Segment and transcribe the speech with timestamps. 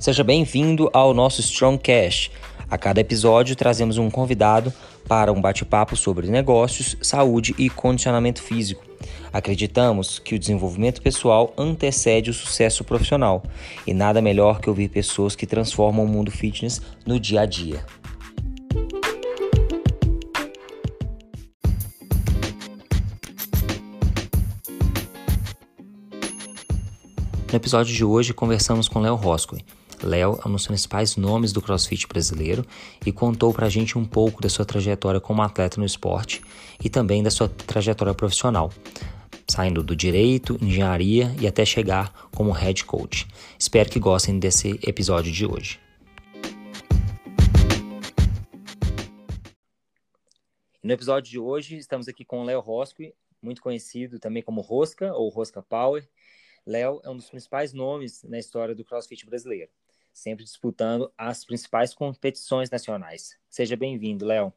[0.00, 2.30] Seja bem-vindo ao nosso Strongcast.
[2.70, 4.72] A cada episódio trazemos um convidado
[5.08, 8.84] para um bate-papo sobre negócios, saúde e condicionamento físico.
[9.32, 13.42] Acreditamos que o desenvolvimento pessoal antecede o sucesso profissional
[13.84, 17.84] e nada melhor que ouvir pessoas que transformam o mundo fitness no dia a dia.
[27.50, 29.64] No episódio de hoje, conversamos com Léo Roscoe.
[30.02, 32.64] Léo é um dos principais nomes do crossfit brasileiro
[33.04, 36.42] e contou pra gente um pouco da sua trajetória como atleta no esporte
[36.82, 38.72] e também da sua trajetória profissional,
[39.48, 43.26] saindo do direito, engenharia e até chegar como head coach.
[43.58, 45.80] Espero que gostem desse episódio de hoje.
[50.82, 53.12] No episódio de hoje, estamos aqui com o Léo Roscoe,
[53.42, 56.08] muito conhecido também como Rosca ou Rosca Power
[56.68, 59.70] Léo é um dos principais nomes na história do CrossFit brasileiro,
[60.18, 63.38] sempre disputando as principais competições nacionais.
[63.48, 64.52] Seja bem-vindo, Léo.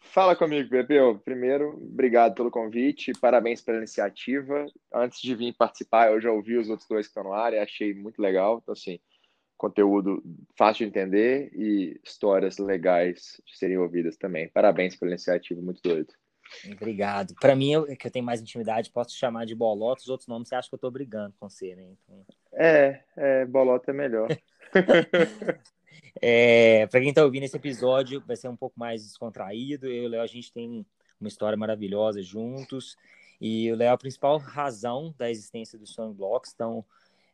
[0.00, 1.18] Fala comigo, Bebeu.
[1.18, 4.66] Primeiro, obrigado pelo convite, parabéns pela iniciativa.
[4.92, 7.58] Antes de vir participar, eu já ouvi os outros dois que estão no ar e
[7.58, 8.58] achei muito legal.
[8.62, 8.98] Então, assim,
[9.56, 10.22] conteúdo
[10.56, 14.48] fácil de entender e histórias legais de serem ouvidas também.
[14.48, 16.12] Parabéns pela iniciativa, muito doido.
[16.72, 17.34] Obrigado.
[17.40, 20.02] Para mim, eu, que eu tenho mais intimidade, posso chamar de Bolota.
[20.02, 21.92] Os outros nomes você acha que eu estou brigando com você, né?
[21.92, 22.26] Então...
[22.52, 24.28] É, é, Bolota é melhor.
[26.20, 29.86] é, Para quem está ouvindo esse episódio, vai ser um pouco mais descontraído.
[29.86, 30.84] Eu e o Léo, a gente tem
[31.20, 32.96] uma história maravilhosa juntos.
[33.40, 36.52] E o Léo é a principal razão da existência do Stone Blocks.
[36.54, 36.84] Então,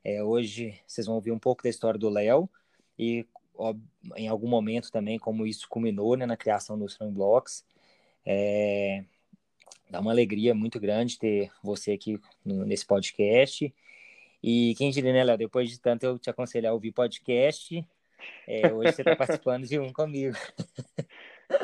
[0.04, 2.48] é, hoje vocês vão ouvir um pouco da história do Léo
[2.96, 3.74] e ó,
[4.14, 7.64] em algum momento também como isso culminou né, na criação do Stone Blocks.
[8.24, 9.04] É,
[9.90, 13.74] dá uma alegria muito grande ter você aqui no, nesse podcast.
[14.46, 15.36] E quem diria, né, Léo?
[15.36, 17.84] Depois de tanto eu te aconselhar a ouvir podcast,
[18.46, 20.36] é, hoje você está participando de um comigo.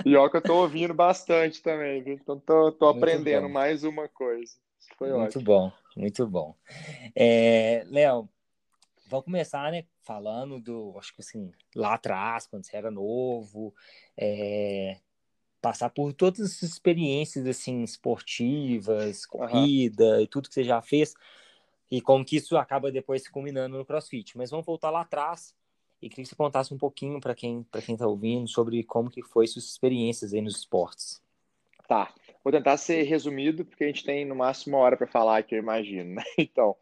[0.02, 2.14] Pior que eu estou ouvindo bastante também, viu?
[2.14, 4.52] Então tô, tô aprendendo mais uma coisa.
[4.98, 5.44] foi muito ótimo.
[5.44, 6.56] bom, muito bom.
[7.14, 8.28] É, Léo,
[9.06, 9.84] vamos começar, né?
[10.00, 13.72] Falando do, acho que assim, lá atrás, quando você era novo,
[14.16, 14.96] é,
[15.60, 20.20] passar por todas as experiências assim esportivas, corrida uhum.
[20.20, 21.14] e tudo que você já fez
[21.92, 24.38] e como que isso acaba depois se combinando no CrossFit.
[24.38, 25.54] Mas vamos voltar lá atrás
[26.00, 29.10] e queria que você contasse um pouquinho para quem para quem está ouvindo sobre como
[29.10, 31.22] que foi suas experiências aí nos esportes.
[31.86, 32.10] Tá.
[32.42, 35.54] Vou tentar ser resumido, porque a gente tem no máximo uma hora para falar aqui,
[35.54, 36.14] eu imagino.
[36.14, 36.22] Né?
[36.38, 36.74] Então,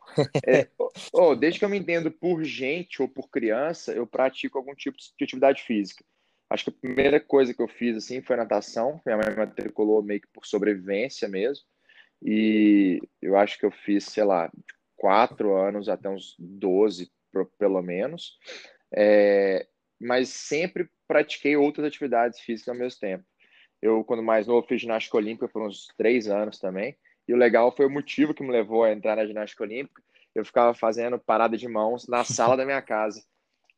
[0.47, 0.69] é,
[1.12, 4.97] oh, desde que eu me entendo por gente ou por criança, eu pratico algum tipo
[4.97, 6.04] de atividade física.
[6.48, 9.00] Acho que a primeira coisa que eu fiz assim foi natação.
[9.04, 11.65] Minha mãe matriculou meio que por sobrevivência mesmo.
[12.22, 14.50] E eu acho que eu fiz, sei lá,
[15.00, 17.10] quatro anos até uns 12,
[17.58, 18.38] pelo menos.
[18.94, 19.66] É,
[19.98, 23.24] mas sempre pratiquei outras atividades físicas ao mesmo tempo.
[23.80, 26.94] Eu, quando mais novo, fiz ginástica olímpica por uns três anos também.
[27.26, 30.02] E o legal foi o motivo que me levou a entrar na ginástica olímpica.
[30.34, 33.24] Eu ficava fazendo parada de mãos na sala da minha casa.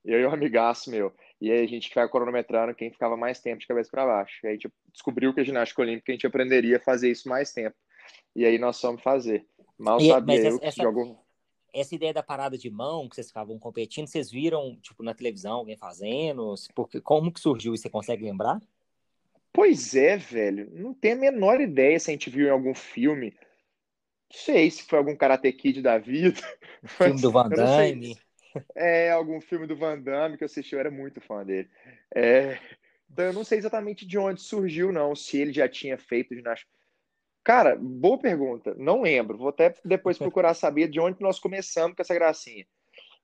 [0.04, 1.14] Eu e um amigaço meu.
[1.40, 4.40] E aí a gente ficava cronometrando quem ficava mais tempo de cabeça para baixo.
[4.42, 7.28] E aí a gente descobriu que a ginástica olímpica a gente aprenderia a fazer isso
[7.28, 7.76] mais tempo.
[8.34, 9.46] E aí nós fomos fazer.
[9.78, 11.18] Mal e, sabia eu que essa, jogo...
[11.72, 15.54] essa ideia da parada de mão, que vocês ficavam competindo, vocês viram, tipo, na televisão,
[15.54, 16.54] alguém fazendo?
[16.74, 17.82] Porque, como que surgiu isso?
[17.82, 18.60] Você consegue lembrar?
[19.52, 20.70] Pois é, velho.
[20.72, 23.34] Não tenho a menor ideia se a gente viu em algum filme.
[24.30, 26.40] Não sei se foi algum Karate Kid da vida.
[26.84, 28.16] Filme do Van Damme.
[28.74, 31.68] É, algum filme do Van Damme que eu assisti, eu era muito fã dele.
[32.14, 32.58] É,
[33.10, 36.70] então eu não sei exatamente de onde surgiu, não, se ele já tinha feito ginástica.
[37.44, 38.75] Cara, boa pergunta.
[38.78, 39.38] Não lembro.
[39.38, 42.66] Vou até depois procurar saber de onde nós começamos com essa gracinha.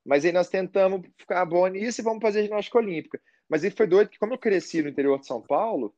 [0.04, 3.20] Mas aí nós tentamos ficar bom nisso e vamos fazer ginástica olímpica.
[3.48, 5.94] Mas ele foi doido que, como eu cresci no interior de São Paulo,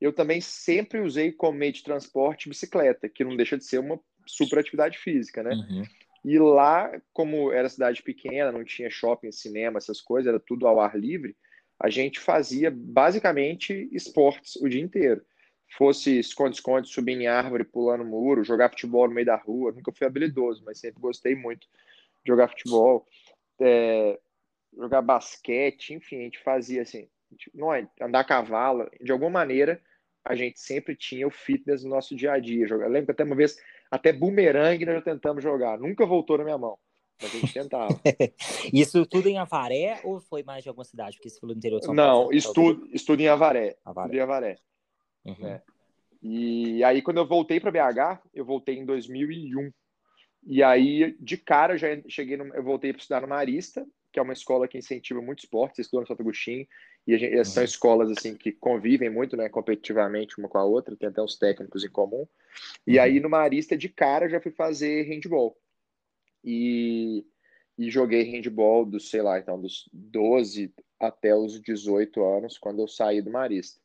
[0.00, 3.98] eu também sempre usei como meio de transporte bicicleta, que não deixa de ser uma
[4.26, 5.54] super atividade física, né?
[5.54, 5.82] Uhum.
[6.24, 10.80] E lá, como era cidade pequena, não tinha shopping, cinema, essas coisas, era tudo ao
[10.80, 11.36] ar livre,
[11.78, 15.22] a gente fazia basicamente esportes o dia inteiro.
[15.76, 19.72] Fosse esconde-esconde, subir em árvore, pulando muro, jogar futebol no meio da rua.
[19.72, 21.66] Nunca fui habilidoso, mas sempre gostei muito
[22.24, 23.06] de jogar futebol.
[23.60, 24.18] É,
[24.76, 27.08] jogar basquete, enfim, a gente fazia assim,
[27.54, 29.80] não é, andar a cavalo, de alguma maneira
[30.24, 32.66] a gente sempre tinha o fitness no nosso dia a dia.
[32.66, 33.58] Eu lembro que até uma vez
[33.90, 35.78] até bumerangue nós já tentamos jogar.
[35.78, 36.78] Nunca voltou na minha mão.
[37.20, 37.88] Mas a gente tentava.
[38.72, 41.16] Isso tudo em Avaré ou foi mais de alguma cidade?
[41.16, 42.24] Porque você falou do interior de São Paulo.
[42.24, 43.76] Não, estudo, estudo em Avaré.
[43.84, 44.06] Avaré.
[44.06, 44.58] Estudo em Avaré.
[45.24, 45.46] Uhum.
[45.46, 45.62] É.
[46.22, 49.70] E aí, quando eu voltei para BH, eu voltei em 2001.
[50.46, 54.18] E aí, de cara, eu já cheguei, no, eu voltei para estudar no Marista, que
[54.18, 56.66] é uma escola que incentiva muito esporte, estudou no Santo Agostinho,
[57.06, 57.64] e gente, são uhum.
[57.64, 61.84] escolas assim que convivem muito, né, competitivamente uma com a outra, tem até uns técnicos
[61.84, 62.26] em comum.
[62.86, 63.02] E uhum.
[63.02, 65.56] aí no Marista de cara eu já fui fazer handball.
[66.44, 67.26] E,
[67.76, 72.88] e joguei handball dos, sei lá, então dos 12 até os 18 anos, quando eu
[72.88, 73.83] saí do Marista.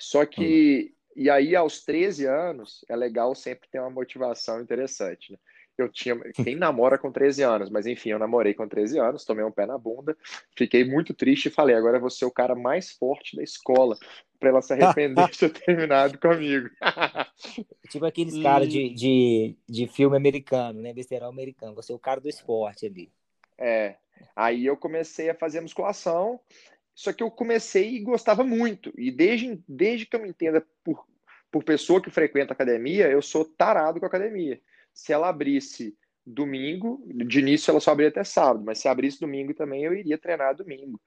[0.00, 1.22] Só que, uhum.
[1.22, 5.38] e aí aos 13 anos, é legal sempre ter uma motivação interessante, né?
[5.82, 6.16] eu tinha.
[6.44, 7.70] Quem namora com 13 anos?
[7.70, 10.16] Mas enfim, eu namorei com 13 anos, tomei um pé na bunda,
[10.56, 13.96] fiquei muito triste e falei: agora eu vou ser o cara mais forte da escola
[14.38, 16.68] para ela se arrepender de ter terminado comigo.
[17.90, 18.42] tipo aqueles e...
[18.42, 20.92] caras de, de, de filme americano, né?
[20.92, 21.74] Besteirão americano.
[21.74, 23.10] Você é o cara do esporte ali.
[23.58, 23.96] É.
[24.36, 26.38] Aí eu comecei a fazer musculação,
[27.00, 28.92] só que eu comecei e gostava muito.
[28.94, 31.06] E desde, desde que eu me entenda por,
[31.50, 34.60] por pessoa que frequenta academia, eu sou tarado com academia
[34.92, 39.54] se ela abrisse domingo, de início ela só abria até sábado, mas se abrisse domingo
[39.54, 41.00] também eu iria treinar domingo.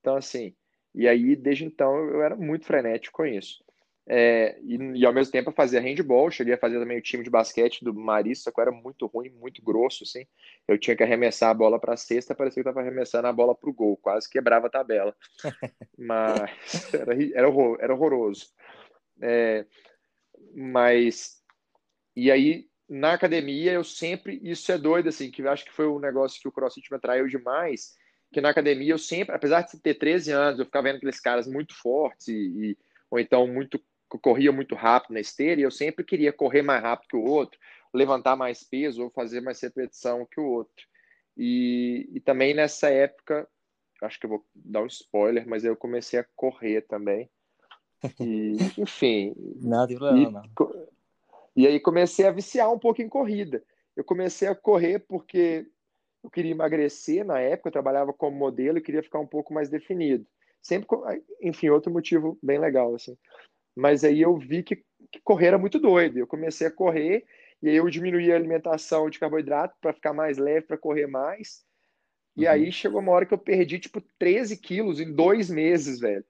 [0.00, 0.54] Então, assim,
[0.94, 3.62] e aí desde então eu era muito frenético com isso.
[4.06, 7.22] É, e, e, ao mesmo tempo eu fazia handball, cheguei a fazer também o time
[7.22, 10.26] de basquete do Marista, que era muito ruim, muito grosso, assim.
[10.68, 13.32] Eu tinha que arremessar a bola para a cesta, parecia que eu estava arremessando a
[13.32, 15.16] bola para o gol, quase quebrava a tabela.
[15.96, 18.48] Mas era, era, horror, era horroroso.
[19.22, 19.64] É,
[20.54, 21.40] mas,
[22.16, 25.86] e aí na academia eu sempre, isso é doido, assim, que eu acho que foi
[25.86, 27.94] um negócio que o CrossFit me atraiu demais,
[28.32, 31.46] que na academia eu sempre, apesar de ter 13 anos, eu ficava vendo aqueles caras
[31.46, 32.78] muito fortes e, e
[33.10, 33.80] ou então muito
[34.18, 37.58] corria muito rápido na esteira, e eu sempre queria correr mais rápido que o outro,
[37.92, 40.84] levantar mais peso ou fazer mais repetição que o outro.
[41.36, 43.48] E, e também nessa época,
[44.02, 47.30] acho que eu vou dar um spoiler, mas eu comecei a correr também.
[48.20, 49.34] E, enfim.
[49.86, 50.84] Tem problema, não.
[51.56, 53.62] E aí comecei a viciar um pouco em corrida.
[53.96, 55.66] Eu comecei a correr porque
[56.22, 59.68] eu queria emagrecer na época, eu trabalhava como modelo e queria ficar um pouco mais
[59.68, 60.26] definido.
[60.60, 60.88] Sempre,
[61.40, 63.16] enfim, outro motivo bem legal, assim.
[63.74, 64.76] Mas aí eu vi que,
[65.10, 66.18] que correr era muito doido.
[66.18, 67.24] Eu comecei a correr
[67.62, 71.64] e aí eu diminuí a alimentação de carboidrato para ficar mais leve, para correr mais.
[72.36, 72.50] E uhum.
[72.50, 76.24] aí chegou uma hora que eu perdi, tipo, 13 quilos em dois meses, velho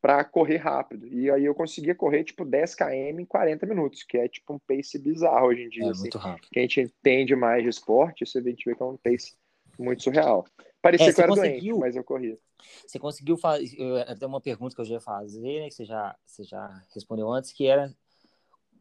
[0.00, 1.06] para correr rápido.
[1.06, 4.58] E aí eu conseguia correr tipo 10 km em 40 minutos, que é tipo um
[4.58, 5.84] pace bizarro hoje em dia.
[5.84, 6.00] É, assim.
[6.02, 6.48] muito rápido.
[6.50, 9.34] Quem a gente entende mais de esporte, você vê, que é um pace
[9.78, 10.46] muito surreal.
[10.82, 11.74] Parecia é, que eu era conseguiu...
[11.74, 12.38] doente, mas eu corria.
[12.86, 13.76] Você conseguiu fazer.
[14.06, 17.30] Até uma pergunta que eu já ia fazer, né, que você já, você já respondeu
[17.30, 17.94] antes, que era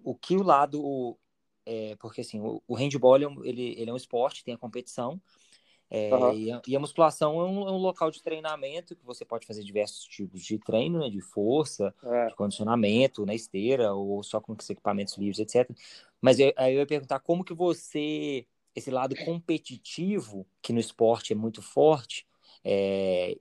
[0.04, 1.18] o que o lado.
[1.66, 5.22] É, porque assim, o, o handball ele, ele é um esporte, tem a competição,
[5.92, 6.34] é, uhum.
[6.34, 9.48] e, a, e, a, musculação é um, é um, local de treinamento que você pode
[9.48, 12.28] fazer diversos tipos de treino, né, de força, é.
[12.28, 15.68] de condicionamento na esteira ou só com equipamentos livres, etc.
[16.22, 18.46] Mas eu, aí eu ia perguntar como que você,
[18.80, 22.26] esse lado competitivo, que no esporte é muito forte,
[22.64, 23.38] é,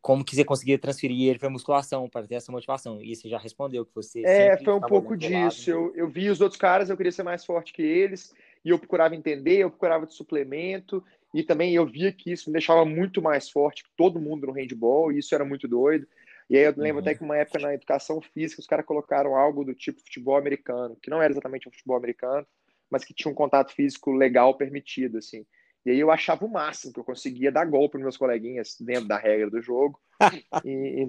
[0.00, 3.00] como que você conseguia transferir ele para musculação, para ter essa motivação?
[3.00, 4.22] E você já respondeu que você.
[4.24, 5.70] É, foi um pouco disso.
[5.70, 8.34] Eu, eu vi os outros caras, eu queria ser mais forte que eles,
[8.64, 11.02] e eu procurava entender, eu procurava de suplemento,
[11.32, 14.52] e também eu via que isso me deixava muito mais forte que todo mundo no
[14.52, 16.06] handball, e isso era muito doido.
[16.48, 17.08] E aí eu lembro uhum.
[17.08, 20.96] até que uma época na educação física os caras colocaram algo do tipo futebol americano,
[20.96, 22.46] que não era exatamente um futebol americano,
[22.90, 25.46] mas que tinha um contato físico legal permitido, assim.
[25.84, 29.06] E aí eu achava o máximo que eu conseguia dar golpe nos meus coleguinhas dentro
[29.06, 30.00] da regra do jogo.
[30.64, 31.06] e,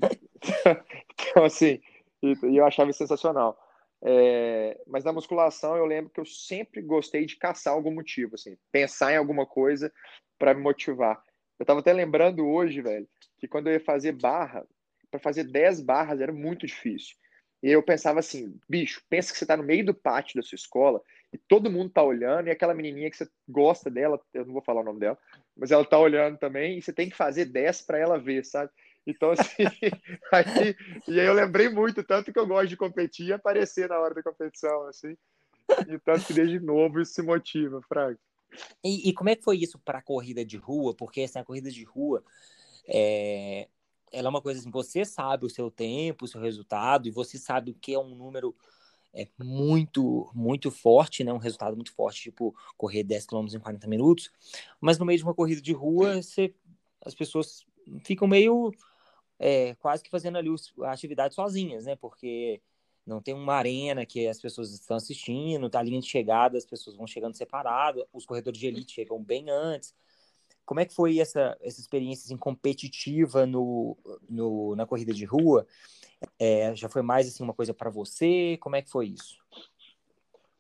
[1.32, 1.82] então, assim,
[2.22, 3.58] e, eu achava sensacional.
[4.04, 8.56] É, mas na musculação eu lembro que eu sempre gostei de caçar algum motivo, assim,
[8.72, 9.92] pensar em alguma coisa
[10.38, 11.22] para me motivar.
[11.58, 13.10] Eu tava até lembrando hoje, velho,
[13.40, 14.64] que quando eu ia fazer barra,
[15.10, 17.16] para fazer 10 barras era muito difícil.
[17.64, 20.56] E eu pensava assim, bicho, pensa que você tá no meio do pátio da sua
[20.56, 24.54] escola e todo mundo tá olhando, e aquela menininha que você gosta dela, eu não
[24.54, 25.18] vou falar o nome dela,
[25.56, 28.72] mas ela tá olhando também, e você tem que fazer 10 para ela ver, sabe?
[29.06, 29.64] Então, assim,
[30.32, 30.76] aí,
[31.08, 34.14] e aí eu lembrei muito, tanto que eu gosto de competir e aparecer na hora
[34.14, 35.18] da competição, assim.
[35.88, 38.18] E tanto que desde novo isso se motiva, Fraga.
[38.84, 40.94] E, e, como é que foi isso para a corrida de rua?
[40.94, 42.24] Porque assim, a corrida de rua
[42.88, 43.68] é,
[44.12, 47.38] ela é uma coisa assim, você sabe o seu tempo, o seu resultado, e você
[47.38, 48.56] sabe o que é um número
[49.14, 51.34] é, muito, muito forte, né?
[51.34, 54.32] Um resultado muito forte, tipo correr 10 km em 40 minutos.
[54.80, 56.54] Mas no meio de uma corrida de rua, você,
[57.04, 57.66] as pessoas
[58.04, 58.72] ficam meio
[59.40, 60.50] é, quase que fazendo ali
[60.84, 61.96] a atividade sozinhas, né?
[61.96, 62.62] Porque
[63.06, 66.66] não tem uma arena que as pessoas estão assistindo, tá a linha de chegada, as
[66.66, 69.96] pessoas vão chegando separado, os corredores de elite chegam bem antes.
[70.66, 73.98] Como é que foi essa, essa experiência assim, competitiva no,
[74.30, 75.66] no, na corrida de rua?
[76.40, 78.58] É, já foi mais assim uma coisa para você?
[78.60, 79.38] Como é que foi isso?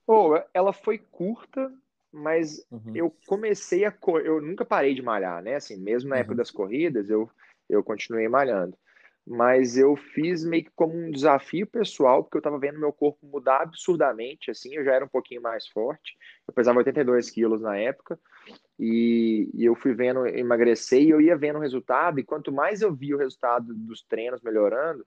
[0.06, 1.72] Oh, ela foi curta,
[2.12, 2.96] mas uhum.
[2.96, 3.94] eu comecei a.
[4.24, 5.56] Eu nunca parei de malhar, né?
[5.56, 6.22] Assim, mesmo na uhum.
[6.22, 7.30] época das corridas, eu,
[7.70, 8.78] eu continuei malhando.
[9.30, 13.28] Mas eu fiz meio que como um desafio pessoal, porque eu estava vendo meu corpo
[13.28, 14.50] mudar absurdamente.
[14.50, 16.16] Assim, eu já era um pouquinho mais forte.
[16.48, 18.18] Eu pesava 82 quilos na época.
[18.80, 22.22] E, e eu fui vendo emagrecer e eu ia vendo o resultado.
[22.22, 25.06] E quanto mais eu via o resultado dos treinos melhorando,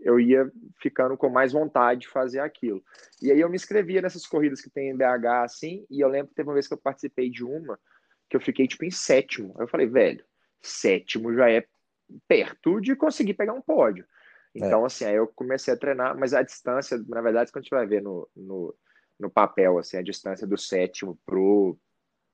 [0.00, 0.50] eu ia
[0.80, 2.82] ficando com mais vontade de fazer aquilo.
[3.22, 6.28] E aí eu me inscrevia nessas corridas que tem em BH, assim, e eu lembro
[6.28, 7.78] que teve uma vez que eu participei de uma,
[8.28, 9.54] que eu fiquei, tipo, em sétimo.
[9.56, 10.24] Aí eu falei, velho,
[10.62, 11.66] sétimo já é
[12.26, 14.04] perto de conseguir pegar um pódio.
[14.54, 14.86] Então, é.
[14.86, 17.86] assim, aí eu comecei a treinar, mas a distância, na verdade, quando a gente vai
[17.86, 18.74] ver no, no,
[19.18, 21.78] no papel, assim, a distância do sétimo pro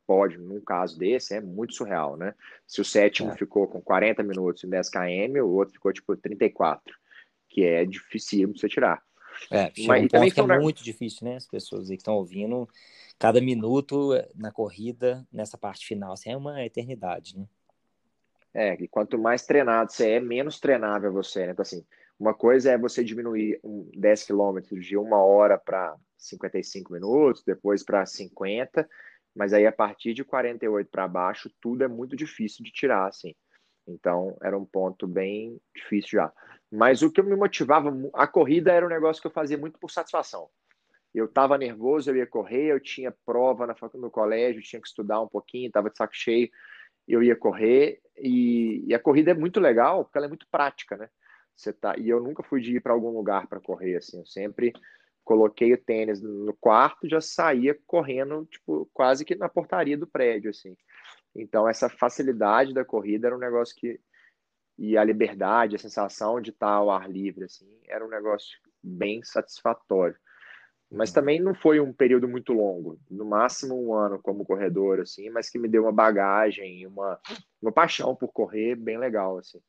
[0.07, 2.35] pódio, num caso desse, é muito surreal, né?
[2.67, 3.37] Se o sétimo é.
[3.37, 6.95] ficou com 40 minutos em 10 km, o outro ficou, tipo, 34
[7.55, 9.01] que é difícil você tirar.
[9.51, 11.37] É, Mas, um também que é muito difícil, né?
[11.37, 12.69] As pessoas que estão ouvindo,
[13.19, 17.47] cada minuto na corrida, nessa parte final, assim, é uma eternidade, né?
[18.53, 21.53] É, e quanto mais treinado você é, menos treinável você, né?
[21.53, 21.85] Então, assim,
[22.19, 23.61] uma coisa é você diminuir
[23.97, 28.89] 10 quilômetros de uma hora para 55 minutos, depois para 50,
[29.35, 33.35] mas aí a partir de 48 para baixo, tudo é muito difícil de tirar, assim.
[33.87, 36.33] Então, era um ponto bem difícil já.
[36.71, 39.91] Mas o que me motivava, a corrida era um negócio que eu fazia muito por
[39.91, 40.49] satisfação.
[41.15, 45.21] Eu estava nervoso, eu ia correr, eu tinha prova na, no colégio, tinha que estudar
[45.21, 46.51] um pouquinho, estava de saco cheio,
[47.07, 48.01] eu ia correr.
[48.17, 51.09] E, e, a corrida é muito legal, porque ela é muito prática, né?
[51.57, 54.27] Você tá, e eu nunca fui de ir para algum lugar para correr, assim, eu
[54.27, 54.73] sempre
[55.25, 60.51] coloquei o tênis no quarto já saía correndo, tipo, quase que na portaria do prédio,
[60.51, 60.77] assim.
[61.35, 64.01] Então, essa facilidade da corrida era um negócio que.
[64.77, 69.23] E a liberdade, a sensação de estar ao ar livre, assim, era um negócio bem
[69.23, 70.17] satisfatório.
[70.91, 71.15] Mas uhum.
[71.15, 75.49] também não foi um período muito longo, no máximo um ano como corredor, assim, mas
[75.49, 77.21] que me deu uma bagagem, uma,
[77.63, 79.61] uma paixão por correr bem legal, assim.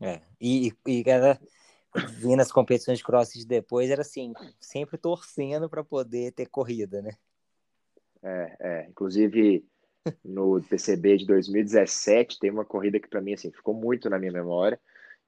[0.00, 1.40] É, e, e era
[2.18, 7.12] vindo as competições de crossfit depois, era assim, sempre torcendo para poder ter corrida, né?
[8.22, 9.64] É, é, inclusive
[10.24, 14.32] no PCB de 2017, tem uma corrida que para mim assim, ficou muito na minha
[14.32, 14.78] memória,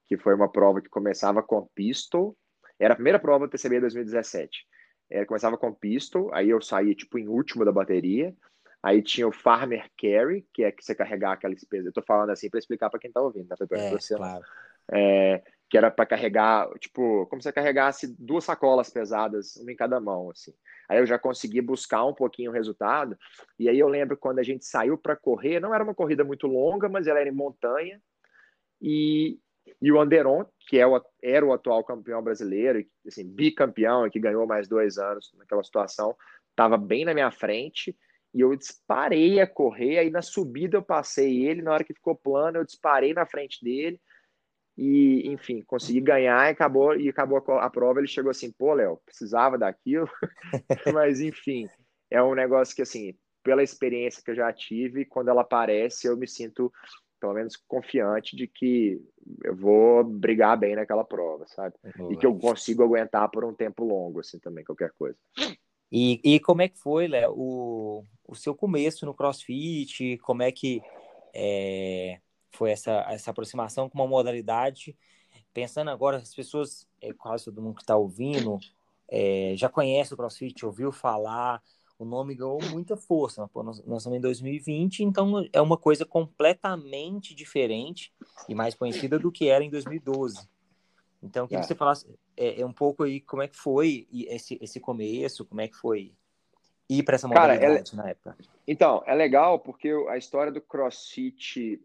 [0.05, 2.35] que foi uma prova que começava com pistol,
[2.79, 4.65] era a primeira prova do PCB de 2017.
[5.09, 8.35] É, começava com pistol, aí eu saí tipo em último da bateria,
[8.81, 11.89] aí tinha o farmer carry, que é que você carregar aquela despesa.
[11.89, 13.55] Eu tô falando assim para explicar para quem tá ouvindo, tá?
[13.71, 14.43] É, você, claro.
[14.91, 19.75] É, que era para carregar, tipo, como se você carregasse duas sacolas pesadas, uma em
[19.75, 20.53] cada mão, assim.
[20.87, 23.17] Aí eu já consegui buscar um pouquinho o resultado.
[23.57, 26.45] E aí eu lembro quando a gente saiu para correr, não era uma corrida muito
[26.45, 27.99] longa, mas ela era em montanha.
[28.79, 29.39] E,
[29.81, 34.45] e o Anderon, que é o, era o atual campeão brasileiro, assim, bicampeão, que ganhou
[34.45, 36.15] mais dois anos naquela situação,
[36.51, 37.97] estava bem na minha frente.
[38.31, 39.97] E eu disparei a correr.
[39.97, 43.63] Aí na subida eu passei ele, na hora que ficou plano, eu disparei na frente
[43.63, 43.99] dele
[44.77, 47.99] e, enfim, consegui ganhar e acabou, e acabou a, prova.
[47.99, 50.09] Ele chegou assim, pô, Léo, precisava daquilo,
[50.93, 51.67] mas enfim,
[52.09, 56.17] é um negócio que, assim, pela experiência que eu já tive, quando ela aparece, eu
[56.17, 56.71] me sinto,
[57.21, 59.01] pelo menos, confiante de que
[59.43, 61.75] eu vou brigar bem naquela prova, sabe?
[61.95, 62.11] Boa.
[62.11, 65.17] E que eu consigo aguentar por um tempo longo, assim, também, qualquer coisa.
[65.89, 70.17] E, e como é que foi, Léo, o, o seu começo no CrossFit?
[70.17, 70.81] Como é que.
[71.33, 72.19] É
[72.55, 74.97] foi essa, essa aproximação com uma modalidade.
[75.53, 78.57] Pensando agora, as pessoas, é, quase todo mundo que está ouvindo,
[79.07, 81.61] é, já conhece o CrossFit, ouviu falar,
[81.97, 83.47] o nome ganhou muita força.
[83.47, 88.13] Pô, nós, nós estamos em 2020, então é uma coisa completamente diferente
[88.49, 90.47] e mais conhecida do que era em 2012.
[91.23, 91.61] Então, queria é.
[91.61, 92.07] que você falasse
[92.37, 95.75] é, é, um pouco aí como é que foi esse, esse começo, como é que
[95.75, 96.13] foi
[96.89, 98.37] ir para essa modalidade Cara, é, na época.
[98.67, 101.81] Então, é legal porque a história do CrossFit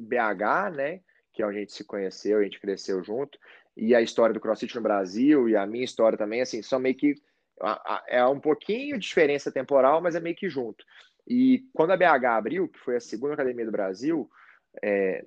[0.00, 1.00] BH, né?
[1.32, 3.38] Que é a gente se conheceu, a gente cresceu junto,
[3.76, 6.96] e a história do CrossFit no Brasil e a minha história também, assim, são meio
[6.96, 7.14] que
[8.08, 10.84] é um pouquinho de diferença temporal, mas é meio que junto.
[11.28, 14.28] E quando a BH abriu, que foi a segunda academia do Brasil
[14.82, 15.24] é,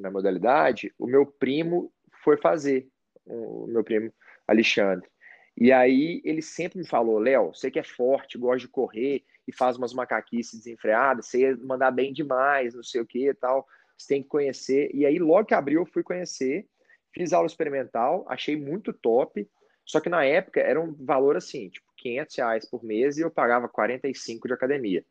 [0.00, 1.92] na modalidade, o meu primo
[2.24, 2.88] foi fazer,
[3.24, 4.12] o meu primo
[4.46, 5.08] Alexandre.
[5.56, 9.52] E aí ele sempre me falou, Léo, você que é forte, gosta de correr e
[9.52, 13.66] faz umas macaquices desenfreadas, você ia mandar bem demais, não sei o que e tal
[13.98, 14.90] você tem que conhecer.
[14.94, 16.66] E aí, logo que abriu, eu fui conhecer,
[17.12, 19.48] fiz aula experimental, achei muito top.
[19.84, 23.30] Só que na época era um valor assim, tipo, 500 reais por mês e eu
[23.30, 25.04] pagava 45 de academia.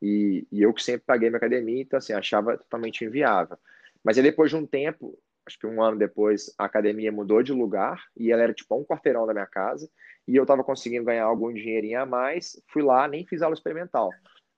[0.00, 3.56] E, e eu que sempre paguei minha academia, então assim, achava totalmente inviável.
[4.02, 7.52] Mas aí depois de um tempo, acho que um ano depois, a academia mudou de
[7.52, 9.88] lugar e ela era tipo um quarteirão da minha casa
[10.26, 12.60] e eu estava conseguindo ganhar algum dinheirinho a mais.
[12.68, 14.10] Fui lá, nem fiz aula experimental.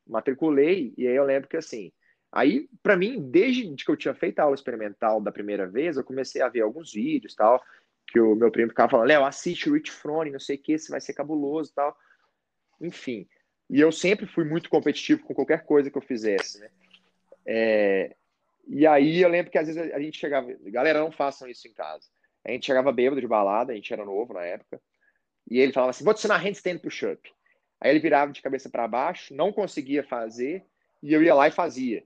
[0.07, 1.93] matriculei, e aí eu lembro que assim,
[2.35, 6.05] aí para mim, desde que eu tinha feito a aula experimental da primeira vez, eu
[6.05, 7.63] comecei a ver alguns vídeos tal,
[8.07, 10.91] que o meu primo ficava falando, Léo, assiste Rich Froning, não sei o que, esse
[10.91, 11.97] vai ser cabuloso tal.
[12.81, 13.27] Enfim,
[13.71, 16.71] e eu sempre fui muito competitivo com qualquer coisa que eu fizesse, né?
[17.47, 18.17] É,
[18.67, 21.73] e aí eu lembro que às vezes a gente chegava, galera, não façam isso em
[21.73, 22.09] casa.
[22.45, 24.81] A gente chegava bêbado de balada, a gente era novo na época,
[25.51, 27.33] e ele falava assim: vou te ensinar handstand push-up.
[27.81, 30.65] Aí ele virava de cabeça para baixo, não conseguia fazer,
[31.05, 32.03] e eu ia lá e fazia.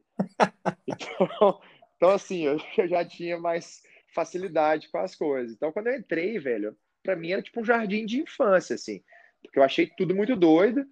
[0.87, 1.61] Então,
[1.97, 3.81] então assim, eu já tinha mais
[4.13, 5.55] facilidade com as coisas.
[5.55, 9.01] Então, quando eu entrei, velho, para mim era tipo um jardim de infância, assim,
[9.41, 10.85] porque eu achei tudo muito doido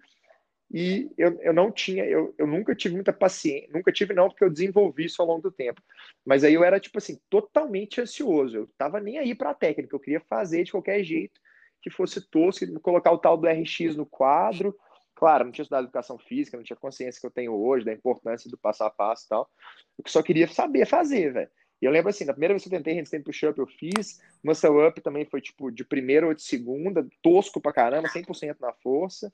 [0.71, 4.43] e eu, eu não tinha, eu, eu nunca tive muita paciência, nunca tive não, porque
[4.43, 5.81] eu desenvolvi isso ao longo do tempo.
[6.25, 9.93] Mas aí eu era, tipo assim, totalmente ansioso, eu tava nem aí para a técnica,
[9.93, 11.41] eu queria fazer de qualquer jeito
[11.81, 14.73] que fosse tosco, colocar o tal do RX no quadro.
[15.17, 18.47] Claro, não tinha estudado educação física, não tinha consciência que eu tenho hoje da importância
[18.51, 19.49] do passo a passo e tal.
[19.97, 21.49] Eu só queria saber fazer, velho.
[21.81, 24.19] E eu lembro assim, na primeira vez que eu tentei handstand push-up, eu fiz.
[24.43, 28.71] Muscle up também foi tipo de primeira ou de segunda, tosco pra caramba, 100% na
[28.73, 29.33] força.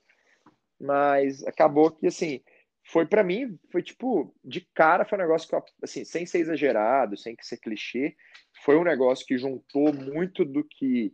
[0.80, 2.40] Mas acabou que, assim,
[2.82, 7.14] foi para mim, foi tipo, de cara foi um negócio que, assim, sem ser exagerado,
[7.18, 8.16] sem ser clichê,
[8.64, 11.12] foi um negócio que juntou muito do que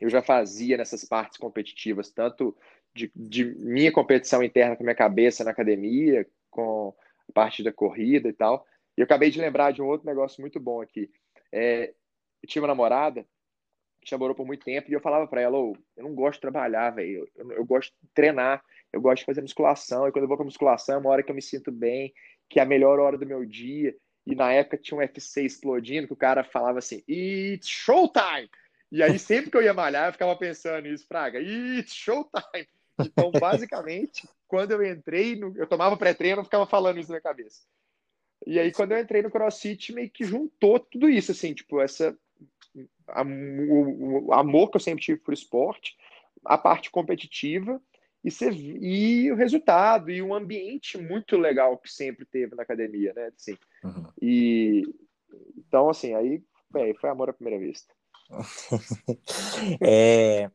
[0.00, 2.56] eu já fazia nessas partes competitivas, tanto
[2.94, 6.94] de, de minha competição interna com minha cabeça na academia, com
[7.28, 8.66] a parte da corrida e tal.
[8.96, 11.10] E eu acabei de lembrar de um outro negócio muito bom aqui.
[11.52, 11.92] É,
[12.42, 13.24] eu tinha uma namorada
[14.02, 16.42] que namorou por muito tempo e eu falava para ela: oh, eu não gosto de
[16.42, 17.28] trabalhar, velho.
[17.36, 20.08] Eu, eu, gosto de treinar, eu gosto de fazer musculação.
[20.08, 22.12] E quando eu vou para musculação, é uma hora que eu me sinto bem,
[22.48, 23.94] que é a melhor hora do meu dia.
[24.26, 28.50] E na época tinha um FC explodindo, que o cara falava assim: It's showtime!
[28.92, 32.66] E aí, sempre que eu ia malhar, eu ficava pensando nisso, Fraga, it's showtime!
[33.06, 37.22] Então, basicamente, quando eu entrei, no, eu tomava pré-treino, eu ficava falando isso na minha
[37.22, 37.60] cabeça.
[38.46, 42.16] E aí, quando eu entrei no CrossFit, meio que juntou tudo isso, assim, tipo, essa
[43.08, 45.96] a, o, o, amor que eu sempre tive por esporte,
[46.44, 47.80] a parte competitiva
[48.24, 53.12] e, ser, e o resultado e um ambiente muito legal que sempre teve na academia,
[53.14, 53.30] né?
[53.36, 54.06] Assim, uhum.
[54.20, 54.82] E
[55.56, 56.42] então, assim, aí
[57.00, 57.94] foi amor à primeira vista.
[59.80, 60.50] é,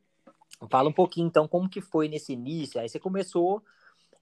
[0.69, 2.79] fala um pouquinho então como que foi nesse início.
[2.79, 3.63] Aí você começou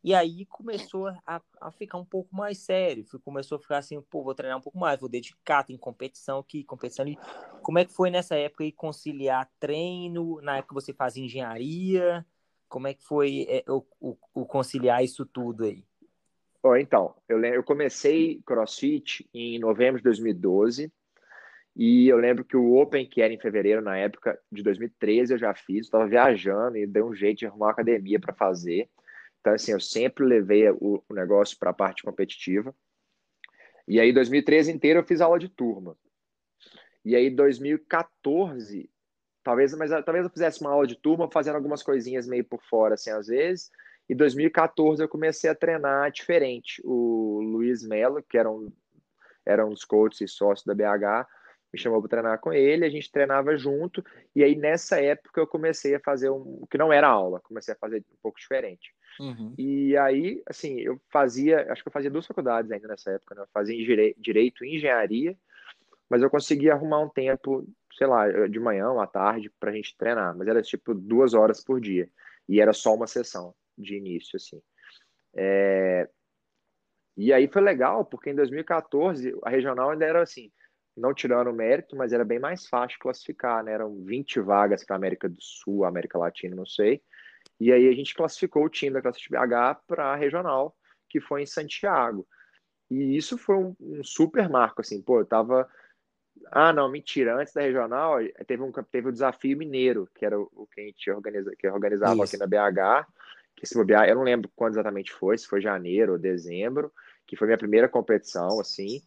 [0.03, 3.05] e aí começou a, a ficar um pouco mais sério.
[3.23, 6.63] Começou a ficar assim, pô, vou treinar um pouco mais, vou dedicar, tem competição aqui,
[6.65, 7.17] competição ali.
[7.61, 10.41] Como é que foi nessa época aí conciliar treino?
[10.41, 12.25] Na época você fazia engenharia?
[12.67, 15.85] Como é que foi é, o, o, o, conciliar isso tudo aí?
[16.61, 20.91] Oh, então, eu, eu comecei CrossFit em novembro de 2012.
[21.75, 25.37] E eu lembro que o Open, que era em fevereiro, na época de 2013, eu
[25.39, 28.89] já fiz, estava viajando e dei um jeito de arrumar uma academia para fazer.
[29.41, 32.73] Então, assim, eu sempre levei o, o negócio para a parte competitiva.
[33.87, 35.97] E aí, 2013 inteiro, eu fiz aula de turma.
[37.03, 38.89] E aí, 2014,
[39.43, 42.93] talvez, mas talvez eu fizesse uma aula de turma fazendo algumas coisinhas meio por fora,
[42.93, 43.71] assim, às vezes.
[44.07, 46.81] E 2014 eu comecei a treinar diferente.
[46.85, 48.71] O Luiz Melo, que era um,
[49.45, 51.27] era um dos coaches e sócio da BH,
[51.73, 54.05] me chamou para treinar com ele, a gente treinava junto.
[54.35, 57.77] E aí, nessa época, eu comecei a fazer um que não era aula, comecei a
[57.77, 58.93] fazer um pouco diferente.
[59.19, 59.55] Uhum.
[59.57, 63.41] E aí, assim, eu fazia, acho que eu fazia duas faculdades ainda nessa época, né?
[63.41, 65.35] Eu fazia direito e engenharia,
[66.07, 69.73] mas eu conseguia arrumar um tempo, sei lá, de manhã ou à tarde para a
[69.73, 72.07] gente treinar, mas era tipo duas horas por dia
[72.47, 74.61] e era só uma sessão de início, assim.
[75.35, 76.07] É...
[77.17, 80.51] E aí foi legal, porque em 2014 a regional ainda era assim,
[80.95, 83.73] não tirando o mérito, mas era bem mais fácil classificar, né?
[83.73, 87.01] Eram 20 vagas para América do Sul, América Latina, não sei.
[87.59, 90.75] E aí a gente classificou o time da classe BH para a regional,
[91.09, 92.27] que foi em Santiago.
[92.89, 95.67] E isso foi um, um, super marco, assim, pô, eu tava.
[96.51, 100.67] Ah, não, mentira, antes da regional, teve um teve o desafio mineiro, que era o,
[100.71, 102.23] que a gente organiza, que organizava isso.
[102.23, 103.07] aqui na BH,
[103.55, 106.91] que se bobear, eu não lembro quando exatamente foi, se foi janeiro ou dezembro,
[107.25, 109.01] que foi minha primeira competição, assim.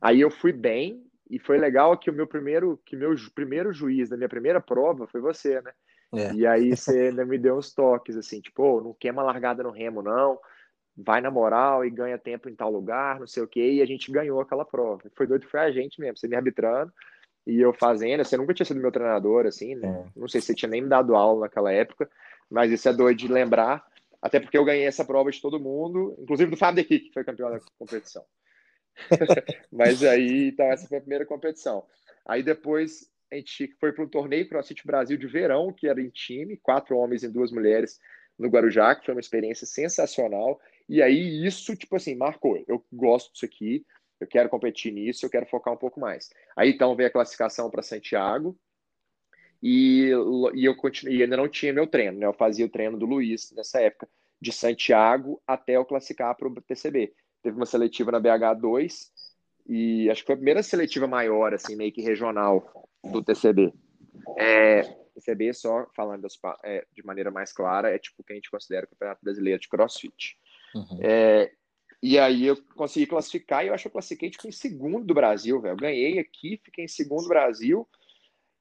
[0.00, 4.08] Aí eu fui bem, e foi legal que o meu primeiro, que meu primeiro juiz
[4.08, 5.72] da minha primeira prova foi você, né?
[6.14, 6.32] É.
[6.32, 9.70] E aí você ainda me deu uns toques, assim, tipo, oh, não queima largada no
[9.70, 10.38] remo, não.
[10.96, 13.72] Vai na moral e ganha tempo em tal lugar, não sei o quê.
[13.72, 15.02] E a gente ganhou aquela prova.
[15.14, 16.92] Foi doido, foi a gente mesmo, você me arbitrando
[17.46, 18.24] e eu fazendo.
[18.24, 19.88] Você nunca tinha sido meu treinador, assim, né?
[19.88, 20.18] É.
[20.18, 22.08] Não sei se você tinha nem me dado aula naquela época,
[22.50, 23.84] mas isso é doido de lembrar.
[24.22, 27.24] Até porque eu ganhei essa prova de todo mundo, inclusive do Fábio Dequique, que foi
[27.24, 28.24] campeão da competição.
[29.70, 31.84] Mas aí, então, essa foi a primeira competição.
[32.24, 36.10] Aí depois a gente foi para um torneio CrossFit Brasil de verão, que era em
[36.10, 37.98] time, quatro homens e duas mulheres
[38.38, 40.60] no Guarujá, que foi uma experiência sensacional.
[40.88, 42.62] E aí isso, tipo assim, marcou.
[42.68, 43.84] Eu gosto disso aqui,
[44.20, 46.30] eu quero competir nisso, eu quero focar um pouco mais.
[46.56, 48.56] Aí então veio a classificação para Santiago
[49.62, 50.10] e,
[50.54, 52.26] e eu continuei, ainda não tinha meu treino, né?
[52.26, 54.08] Eu fazia o treino do Luiz nessa época,
[54.40, 57.12] de Santiago até eu classificar para o TCB.
[57.46, 59.08] Teve uma seletiva na BH2
[59.68, 63.72] e acho que foi a primeira seletiva maior, assim, meio que regional do TCB.
[64.36, 64.82] É,
[65.14, 68.50] TCB, só falando das, é, de maneira mais clara, é tipo o que a gente
[68.50, 70.36] considera o Campeonato Brasileiro de CrossFit.
[70.74, 70.98] Uhum.
[71.00, 71.52] É,
[72.02, 75.14] e aí eu consegui classificar e eu acho que eu classifiquei tipo, em segundo do
[75.14, 75.76] Brasil, velho.
[75.76, 77.88] Ganhei aqui, fiquei em segundo do Brasil.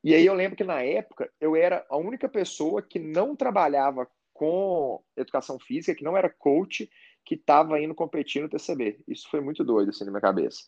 [0.04, 4.08] E aí eu lembro que na época eu era a única pessoa que não trabalhava
[4.32, 6.88] com educação física, que não era coach,
[7.26, 9.00] que estava indo competir no TCB.
[9.08, 10.64] Isso foi muito doido assim na minha cabeça.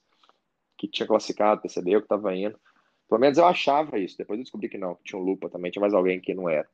[0.75, 2.59] Que tinha classificado TCB, eu que estava indo.
[3.07, 4.17] Pelo menos eu achava isso.
[4.17, 6.49] Depois eu descobri que não, que tinha um lupa também, tinha mais alguém que não
[6.49, 6.67] era.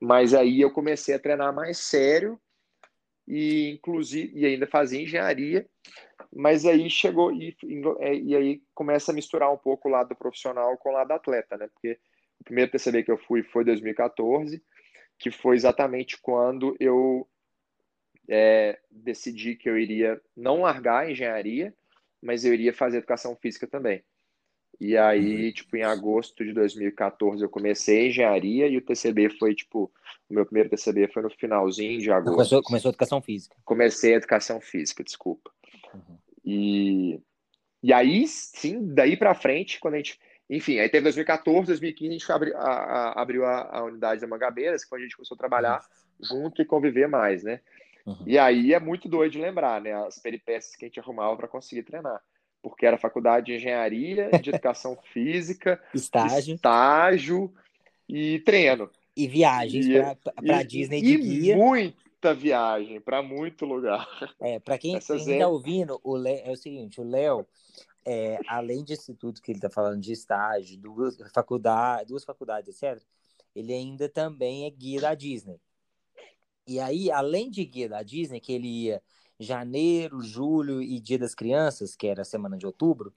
[0.00, 2.40] Mas aí eu comecei a treinar mais sério
[3.26, 5.68] e inclusive e ainda fazia engenharia,
[6.34, 7.54] mas aí chegou e,
[7.98, 11.58] é, e aí começa a misturar um pouco o lado profissional com o lado atleta,
[11.58, 11.68] né?
[11.68, 11.98] Porque
[12.40, 14.62] o primeiro TCB que eu fui foi 2014,
[15.18, 17.28] que foi exatamente quando eu
[18.28, 21.74] é, decidi que eu iria não largar a engenharia,
[22.20, 24.02] mas eu iria fazer educação física também.
[24.80, 25.52] E aí, uhum.
[25.52, 29.90] tipo, em agosto de 2014 eu comecei a engenharia e o TCB foi, tipo,
[30.28, 32.34] o meu primeiro TCB foi no finalzinho de agosto.
[32.34, 33.56] Começou, começou a educação física.
[33.64, 35.50] Comecei a educação física, desculpa.
[35.92, 36.18] Uhum.
[36.44, 37.20] E,
[37.82, 40.18] e aí, sim, daí para frente, quando a gente.
[40.48, 44.26] Enfim, aí teve 2014, 2015, a gente abriu a, a, abriu a, a unidade da
[44.26, 45.80] Mangabeiras, que foi onde a gente começou a trabalhar
[46.22, 47.60] junto e conviver mais, né?
[48.08, 48.16] Uhum.
[48.26, 49.92] E aí é muito doido de lembrar, né?
[49.92, 52.20] As peripécias que a gente arrumava para conseguir treinar
[52.62, 56.54] porque era faculdade de engenharia, de educação física, estágio.
[56.54, 57.54] estágio
[58.08, 58.90] e treino.
[59.16, 59.86] E viagens
[60.36, 61.56] para Disney de e guia.
[61.56, 64.06] muita viagem para muito lugar.
[64.40, 65.46] É, para quem está é...
[65.46, 67.46] ouvindo, o é o seguinte, o Léo,
[68.04, 73.02] é, além disso tudo que ele está falando de estágio, duas, faculdade, duas faculdades, etc.,
[73.54, 75.60] ele ainda também é guia da Disney.
[76.68, 79.02] E aí, além de guia da Disney, que ele ia
[79.40, 83.14] janeiro, julho e Dia das Crianças, que era a semana de outubro,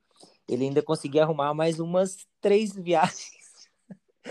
[0.48, 3.70] ele ainda conseguia arrumar mais umas três viagens.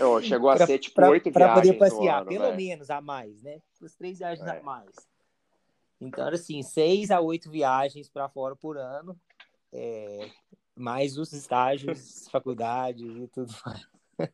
[0.01, 1.33] Oh, chegou a pra, ser tipo oito viagens.
[1.33, 2.55] Para poder passear, ano, pelo véio.
[2.55, 3.61] menos a mais, né?
[3.83, 4.57] As três viagens é.
[4.57, 4.89] a mais.
[5.99, 9.15] Então, era assim, seis a oito viagens para fora por ano,
[9.71, 10.31] é,
[10.75, 13.87] mais os estágios, faculdades e tudo mais.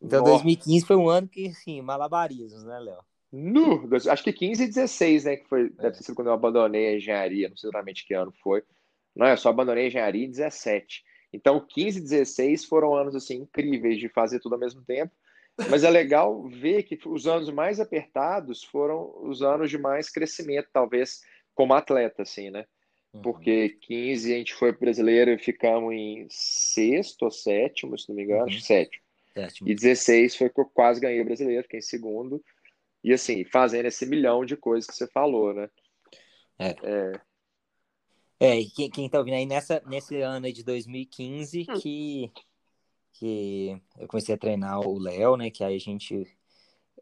[0.00, 0.32] Então, Nossa.
[0.34, 3.02] 2015 foi um ano que, assim, malabarismos, né, Léo?
[3.32, 5.36] No, acho que 15 e 16, né?
[5.36, 5.68] Que foi, é.
[5.68, 8.62] deve ter sido quando eu abandonei a engenharia, não sei exatamente que ano foi.
[9.16, 11.02] Não, eu só abandonei a engenharia em 17.
[11.32, 15.12] Então, 15 e 16 foram anos assim incríveis de fazer tudo ao mesmo tempo.
[15.70, 20.68] Mas é legal ver que os anos mais apertados foram os anos de mais crescimento,
[20.72, 21.20] talvez,
[21.54, 22.64] como atleta, assim, né?
[23.12, 23.22] Uhum.
[23.22, 28.24] Porque 15 a gente foi brasileiro e ficamos em sexto ou sétimo, se não me
[28.24, 28.46] engano, uhum.
[28.48, 29.04] acho que sétimo.
[29.34, 29.68] sétimo.
[29.68, 32.42] E 16 foi que eu quase ganhei o brasileiro, fiquei em segundo.
[33.02, 35.68] E assim, fazendo esse milhão de coisas que você falou, né?
[36.58, 36.76] É.
[36.82, 37.22] É,
[38.40, 41.74] é e quem, quem tá ouvindo aí nessa, nesse ano de 2015 hum.
[41.80, 42.32] que,
[43.12, 45.50] que eu comecei a treinar o Léo, né?
[45.50, 46.26] Que aí a gente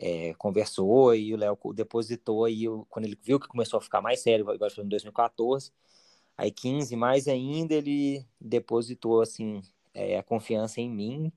[0.01, 4.21] é, conversou e o Léo depositou aí, quando ele viu que começou a ficar mais
[4.21, 5.71] sério, igual foi em 2014,
[6.37, 9.61] aí 15 mais ainda, ele depositou, assim,
[9.93, 11.33] é, a confiança em mim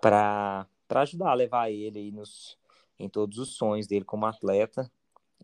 [0.00, 2.58] para ajudar a levar ele aí nos
[2.98, 4.90] em todos os sonhos dele como atleta.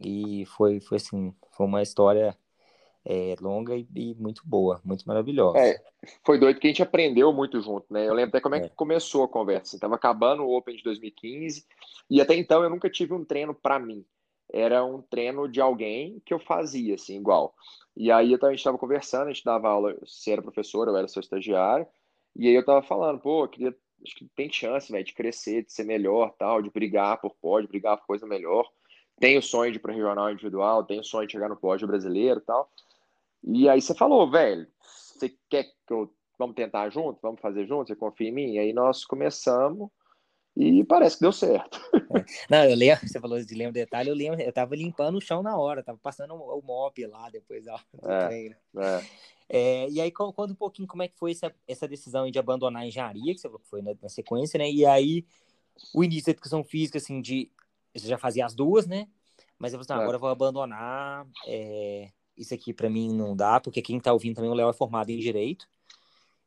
[0.01, 2.37] E foi, foi assim, foi uma história
[3.05, 5.59] é, longa e, e, muito boa, muito maravilhosa.
[5.59, 5.83] É,
[6.25, 8.09] foi doido que a gente aprendeu muito junto, né?
[8.09, 8.69] Eu lembro até como é, é.
[8.69, 9.77] que começou a conversa.
[9.77, 11.65] Estava acabando o Open de 2015
[12.09, 14.05] e até então eu nunca tive um treino para mim.
[14.53, 17.55] Era um treino de alguém que eu fazia, assim, igual.
[17.97, 21.09] E aí a gente estava conversando, a gente dava aula, você era professor, eu era
[21.09, 21.87] seu estagiário,
[22.37, 25.65] e aí eu tava falando, pô, eu queria acho que tem chance, velho, de crescer,
[25.65, 28.69] de ser melhor, tal, de brigar por pódio, brigar por coisa melhor.
[29.19, 31.87] Tem o sonho de ir para regional individual, tem o sonho de chegar no pódio
[31.87, 32.71] brasileiro, tal.
[33.45, 37.89] E aí você falou, velho, você quer que eu vamos tentar junto, vamos fazer junto,
[37.89, 38.53] você confia em mim?
[38.55, 39.89] E aí nós começamos
[40.57, 41.81] e parece que deu certo.
[42.15, 42.25] É.
[42.51, 45.43] Não, eu lembro, você falou de lembro detalhe, eu lembro, eu tava limpando o chão
[45.43, 48.57] na hora, tava passando o mop lá depois do é, treino.
[48.77, 49.03] É.
[49.55, 52.85] É, e aí, conta um pouquinho como é que foi essa, essa decisão de abandonar
[52.85, 54.71] a engenharia, que você foi na, na, sequência, né?
[54.71, 55.27] E aí,
[55.95, 57.53] o início da educação física, assim, de.
[57.95, 59.07] Você já fazia as duas, né?
[59.59, 61.27] Mas eu falei assim, agora eu vou abandonar.
[61.47, 64.73] É, isso aqui para mim não dá, porque quem tá ouvindo também, o Léo é
[64.73, 65.69] formado em Direito.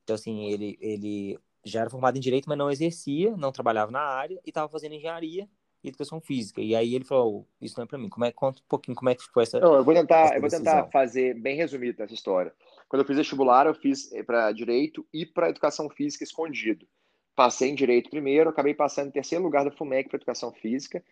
[0.03, 4.01] Então, assim, ele, ele já era formado em Direito, mas não exercia, não trabalhava na
[4.01, 5.47] área e estava fazendo engenharia.
[5.83, 6.59] e educação física.
[6.59, 8.09] E aí ele falou, isso não é para mim.
[8.09, 9.59] Como é, conta um pouquinho como é que foi essa.
[9.59, 12.51] Não, eu vou tentar, eu vou tentar fazer bem resumido essa história.
[12.95, 16.87] Quando eu fiz vestibular, eu fiz eh, para direito e para educação física escondido.
[17.35, 21.03] Passei em direito primeiro, acabei passando em terceiro lugar da FUMEC para educação física.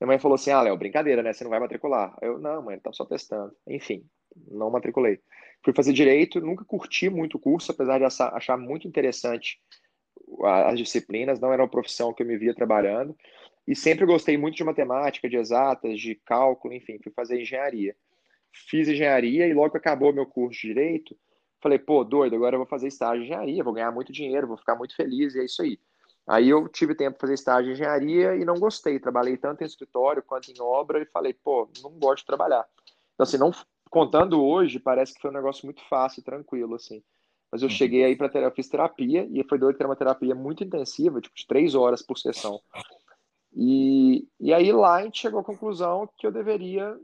[0.00, 1.34] Minha mãe falou assim: Ah, Léo, brincadeira, né?
[1.34, 2.16] Você não vai matricular.
[2.22, 3.54] Eu, não, mãe, tá só testando.
[3.66, 4.02] Enfim,
[4.50, 5.20] não matriculei.
[5.62, 9.60] Fui fazer direito, nunca curti muito o curso, apesar de achar muito interessante
[10.42, 13.14] as disciplinas, não era uma profissão que eu me via trabalhando.
[13.68, 17.94] E sempre gostei muito de matemática, de exatas, de cálculo, enfim, fui fazer engenharia.
[18.50, 21.14] Fiz engenharia e logo acabou meu curso de direito,
[21.66, 24.56] falei, pô, doido, agora eu vou fazer estágio de engenharia, vou ganhar muito dinheiro, vou
[24.56, 25.78] ficar muito feliz, e é isso aí.
[26.26, 28.98] Aí eu tive tempo para fazer estágio de engenharia e não gostei.
[28.98, 32.64] Trabalhei tanto em escritório quanto em obra e falei, pô, não gosto de trabalhar.
[33.14, 33.52] Então, assim, não
[33.90, 37.02] contando hoje, parece que foi um negócio muito fácil, tranquilo, assim.
[37.50, 37.74] Mas eu uhum.
[37.74, 41.20] cheguei aí para terapia, fiz terapia e foi doido que era uma terapia muito intensiva,
[41.20, 42.60] tipo de três horas por sessão.
[43.54, 46.98] E, e aí lá a gente chegou à conclusão que eu deveria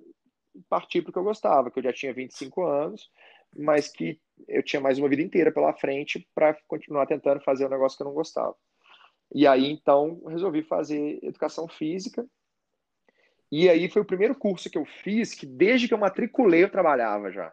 [0.68, 3.09] partir para o que eu gostava, que eu já tinha 25 anos,
[3.57, 7.70] mas que eu tinha mais uma vida inteira pela frente para continuar tentando fazer um
[7.70, 8.55] negócio que eu não gostava.
[9.35, 12.26] E aí então resolvi fazer educação física.
[13.50, 16.70] E aí foi o primeiro curso que eu fiz que desde que eu matriculei eu
[16.70, 17.52] trabalhava já.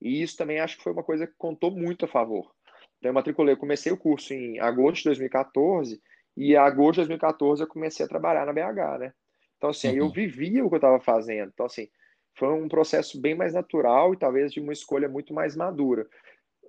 [0.00, 2.50] E isso também acho que foi uma coisa que contou muito a favor.
[2.98, 6.00] Então, eu matriculei, eu comecei o curso em agosto de 2014
[6.36, 9.12] e em agosto de 2014 eu comecei a trabalhar na BH, né?
[9.56, 10.06] Então, assim, uhum.
[10.06, 11.50] eu vivia o que eu estava fazendo.
[11.52, 11.88] Então, assim,
[12.34, 16.06] foi um processo bem mais natural e talvez de uma escolha muito mais madura.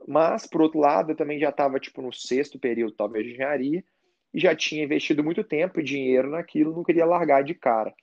[0.07, 3.83] Mas, por outro lado, eu também já estava, tipo, no sexto período, talvez, de engenharia
[4.33, 7.93] e já tinha investido muito tempo e dinheiro naquilo, não queria largar de cara.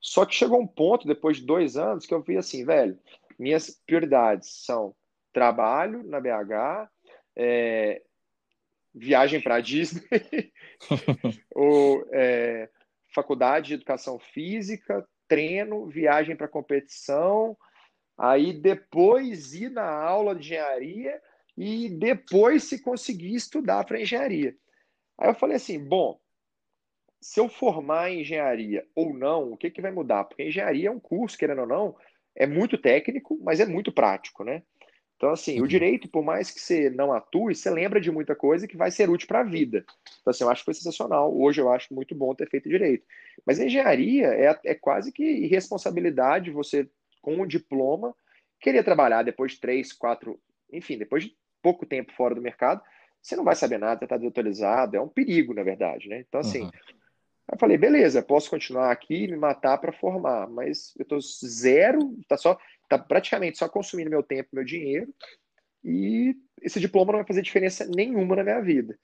[0.00, 2.98] Só que chegou um ponto, depois de dois anos, que eu vi assim, velho,
[3.38, 4.94] minhas prioridades são
[5.32, 6.88] trabalho na BH,
[7.36, 8.02] é,
[8.94, 10.02] viagem para Disney,
[11.54, 12.68] ou é,
[13.14, 17.56] faculdade de educação física, treino, viagem para competição,
[18.16, 21.20] aí depois ir na aula de engenharia
[21.56, 24.56] e depois se conseguir estudar para engenharia.
[25.18, 26.20] Aí eu falei assim, bom,
[27.20, 30.24] se eu formar em engenharia ou não, o que, que vai mudar?
[30.24, 31.96] Porque engenharia é um curso, querendo ou não,
[32.34, 34.62] é muito técnico, mas é muito prático, né?
[35.18, 35.64] Então, assim, uhum.
[35.64, 38.88] o direito, por mais que você não atue, você lembra de muita coisa que vai
[38.88, 39.84] ser útil para a vida.
[40.20, 41.36] Então, assim, eu acho que foi sensacional.
[41.36, 43.04] Hoje eu acho muito bom ter feito direito.
[43.44, 46.88] Mas a engenharia é, é quase que irresponsabilidade você,
[47.20, 48.14] com um diploma,
[48.60, 50.40] querer trabalhar depois de três, quatro,
[50.72, 52.80] enfim, depois de pouco tempo fora do mercado,
[53.20, 56.24] você não vai saber nada, está desatualizado, é um perigo, na verdade, né?
[56.28, 56.70] Então, assim, uhum.
[57.52, 62.16] eu falei, beleza, posso continuar aqui e me matar para formar, mas eu tô zero,
[62.28, 62.56] tá só,
[62.88, 65.12] tá praticamente só consumindo meu tempo, meu dinheiro,
[65.84, 68.98] e esse diploma não vai fazer diferença nenhuma na minha vida.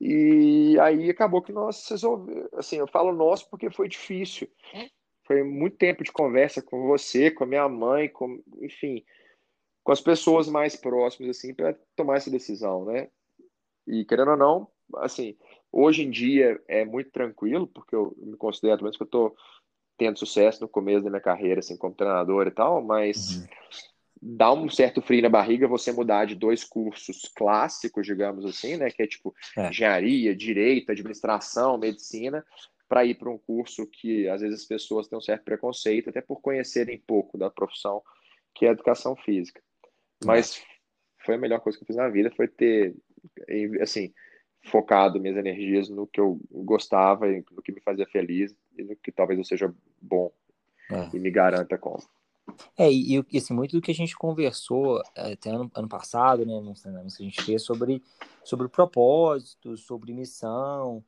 [0.00, 4.48] E aí acabou que nós resolvemos, assim, eu falo nós porque foi difícil.
[5.24, 9.04] Foi muito tempo de conversa com você, com a minha mãe, com, enfim,
[9.84, 13.08] com as pessoas mais próximas, assim, para tomar essa decisão, né?
[13.86, 15.36] E querendo ou não, assim,
[15.70, 19.36] hoje em dia é muito tranquilo, porque eu me considero, pelo menos que eu estou
[20.00, 23.46] tendo sucesso no começo da minha carreira, assim, como treinador e tal, mas uhum.
[24.22, 28.90] dá um certo frio na barriga você mudar de dois cursos clássicos, digamos assim, né,
[28.90, 29.68] que é tipo é.
[29.68, 32.42] engenharia, direito, administração, medicina,
[32.88, 36.22] para ir para um curso que às vezes as pessoas têm um certo preconceito, até
[36.22, 38.02] por conhecerem pouco da profissão,
[38.54, 39.60] que é a educação física.
[40.24, 41.24] Mas é.
[41.26, 42.96] foi a melhor coisa que eu fiz na vida, foi ter
[43.82, 44.14] assim,
[44.64, 49.12] focado minhas energias no que eu gostava, no que me fazia feliz e no que
[49.12, 49.74] talvez eu seja
[50.90, 51.16] é.
[51.16, 52.02] e me garanta como.
[52.76, 56.44] É, e, e assim, muito do que a gente conversou é, até ano, ano passado,
[56.44, 58.02] né, nos treinamentos que a gente fez sobre,
[58.44, 61.04] sobre propósito, sobre missão,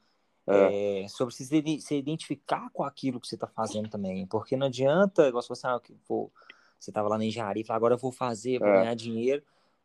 [0.46, 1.02] é.
[1.02, 1.44] É, sobre se,
[1.80, 5.80] se identificar com aquilo que você está fazendo também, porque não adianta, igual você, ah,
[6.78, 8.80] você estava lá na engenharia e falou, agora eu vou fazer, vou é.
[8.80, 9.42] ganhar dinheiro,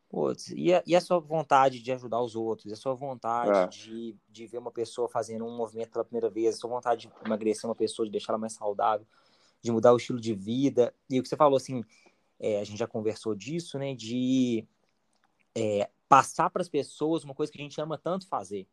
[0.10, 3.68] Putz, e, a, e a sua vontade de ajudar os outros, a sua vontade é.
[3.68, 7.26] de, de ver uma pessoa fazendo um movimento pela primeira vez, a sua vontade de
[7.26, 9.06] emagrecer uma pessoa, de deixar ela mais saudável,
[9.62, 10.94] de mudar o estilo de vida.
[11.10, 11.84] E o que você falou, assim,
[12.40, 14.66] é, a gente já conversou disso, né, de
[15.56, 18.68] é, passar para as pessoas uma coisa que a gente ama tanto fazer.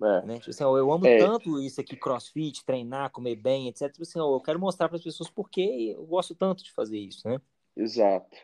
[0.00, 0.26] É.
[0.26, 0.38] Né?
[0.38, 1.18] Tipo assim, eu amo é.
[1.18, 3.90] tanto isso aqui, crossfit, treinar, comer bem, etc.
[3.90, 7.28] Tipo assim, eu quero mostrar para as pessoas porque eu gosto tanto de fazer isso,
[7.28, 7.40] né?
[7.76, 8.36] Exato.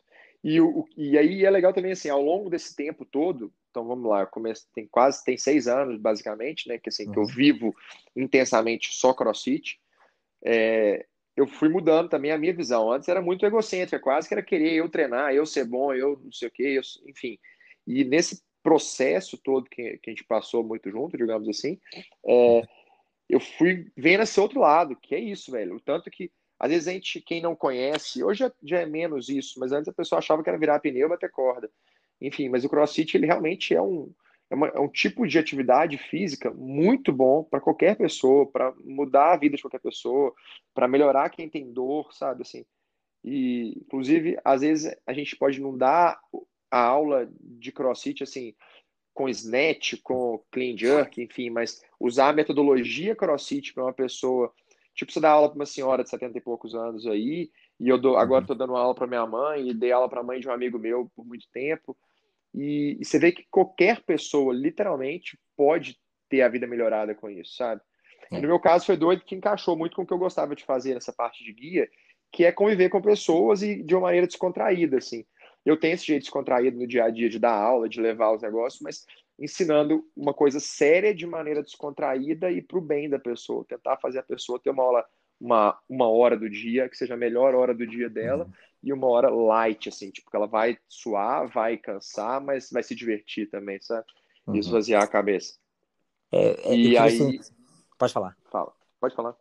[0.43, 4.11] E, o, e aí é legal também, assim, ao longo desse tempo todo, então vamos
[4.11, 7.13] lá, comecei, tem quase, tem seis anos, basicamente, né, que assim, uhum.
[7.13, 7.29] que eu uhum.
[7.29, 7.77] vivo
[8.15, 9.81] intensamente só crossfit,
[10.45, 12.91] é, eu fui mudando também a minha visão.
[12.93, 16.33] Antes era muito egocêntrica, quase que era querer eu treinar, eu ser bom, eu não
[16.33, 17.39] sei o quê, eu, enfim.
[17.87, 21.79] E nesse processo todo que, que a gente passou muito junto, digamos assim,
[22.27, 22.63] é,
[23.29, 25.77] eu fui vendo esse outro lado, que é isso, velho.
[25.77, 29.59] O tanto que, às vezes, a gente, quem não conhece, hoje já, é menos isso,
[29.59, 31.71] mas antes a pessoa achava que era virar pneu bater corda.
[32.21, 34.11] Enfim, mas o crossfit, ele realmente é um,
[34.51, 39.33] é, uma, é um tipo de atividade física muito bom para qualquer pessoa, para mudar
[39.33, 40.33] a vida de qualquer pessoa,
[40.75, 42.43] para melhorar quem tem dor, sabe?
[42.43, 42.65] Assim,
[43.25, 46.21] e, inclusive, às vezes a gente pode não dar
[46.71, 48.55] a aula de crossfit assim
[49.15, 54.53] com snatch, com clean jerk, enfim, mas usar a metodologia crossfit para uma pessoa,
[54.93, 57.97] tipo, você dá aula para uma senhora de 70 e poucos anos aí, e eu
[57.97, 58.59] dou, agora estou uhum.
[58.59, 61.09] dando aula para minha mãe, e dei aula para a mãe de um amigo meu
[61.15, 61.97] por muito tempo,
[62.55, 67.57] e, e, você vê que qualquer pessoa, literalmente, pode ter a vida melhorada com isso,
[67.57, 67.81] sabe?
[68.31, 70.95] no meu caso, foi doido que encaixou muito com o que eu gostava de fazer
[70.95, 71.89] nessa parte de guia,
[72.33, 75.25] que é conviver com pessoas e de uma maneira descontraída, assim.
[75.65, 78.43] Eu tenho esse jeito descontraído no dia a dia de dar aula, de levar os
[78.43, 79.05] negócios, mas
[79.39, 84.19] ensinando uma coisa séria de maneira descontraída e para o bem da pessoa, tentar fazer
[84.19, 85.05] a pessoa ter uma aula,
[85.41, 88.53] uma, uma hora do dia que seja a melhor hora do dia dela uhum.
[88.85, 92.95] E uma hora light, assim, tipo, que ela vai suar, vai cansar, mas vai se
[92.95, 94.07] divertir também, sabe?
[94.47, 94.57] Uhum.
[94.57, 95.59] Esvaziar a cabeça.
[96.31, 97.39] É, é, e aí.
[97.39, 97.53] Você...
[97.99, 98.37] Pode falar.
[98.51, 99.35] Fala, pode falar.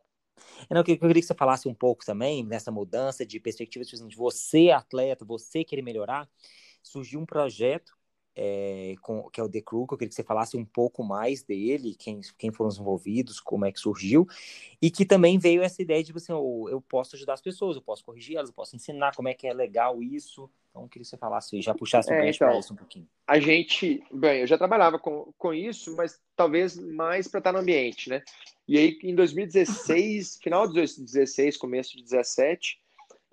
[0.69, 4.15] Não, eu queria que você falasse um pouco também nessa mudança de perspectiva, tipo assim,
[4.15, 6.29] você atleta, você querer melhorar,
[6.81, 7.93] surgiu um projeto
[8.35, 11.03] é, com, que é o The Crew, que eu queria que você falasse um pouco
[11.03, 14.27] mais dele, quem, quem foram os envolvidos, como é que surgiu,
[14.81, 17.75] e que também veio essa ideia de, tipo assim, eu, eu posso ajudar as pessoas,
[17.75, 20.89] eu posso corrigir elas, eu posso ensinar como é que é legal isso, então eu
[20.89, 23.07] queria que você falasse, já puxasse um, é, então, isso um pouquinho.
[23.27, 27.59] A gente, bem, eu já trabalhava com, com isso, mas talvez mais para estar no
[27.59, 28.23] ambiente, né?
[28.67, 32.81] E aí, em 2016, final de 2016, começo de 2017,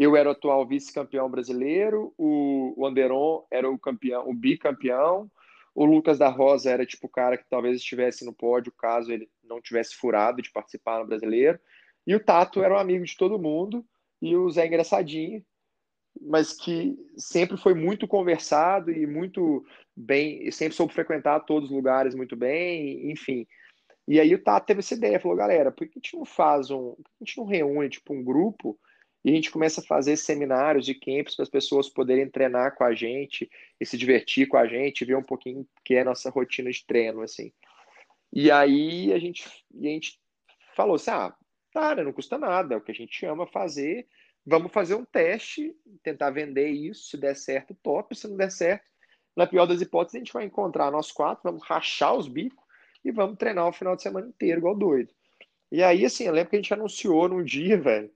[0.00, 5.30] eu era o atual vice-campeão brasileiro, o, Anderon era o campeão, o bicampeão,
[5.74, 9.28] o Lucas da Rosa era tipo o cara que talvez estivesse no pódio caso ele
[9.44, 11.60] não tivesse furado de participar no brasileiro.
[12.06, 13.84] E o Tato era um amigo de todo mundo,
[14.22, 15.44] e o Zé Engraçadinho,
[16.18, 19.62] mas que sempre foi muito conversado e muito
[19.94, 23.46] bem, sempre soube frequentar todos os lugares muito bem, enfim.
[24.08, 26.70] E aí o Tato teve essa ideia, falou, galera, por que a gente não faz
[26.70, 28.78] um, a gente não reúne tipo um grupo
[29.24, 32.84] e a gente começa a fazer seminários e camps para as pessoas poderem treinar com
[32.84, 36.30] a gente e se divertir com a gente, ver um pouquinho que é a nossa
[36.30, 37.52] rotina de treino, assim.
[38.32, 40.18] E aí a gente, a gente
[40.74, 41.34] falou assim, ah,
[41.72, 44.06] tá, não custa nada, é o que a gente ama fazer,
[44.46, 48.84] vamos fazer um teste, tentar vender isso, se der certo, top, se não der certo,
[49.36, 52.64] na pior das hipóteses, a gente vai encontrar nós quatro, vamos rachar os bicos
[53.04, 55.12] e vamos treinar o final de semana inteiro, igual doido.
[55.70, 58.10] E aí, assim, eu lembro que a gente anunciou num dia, velho,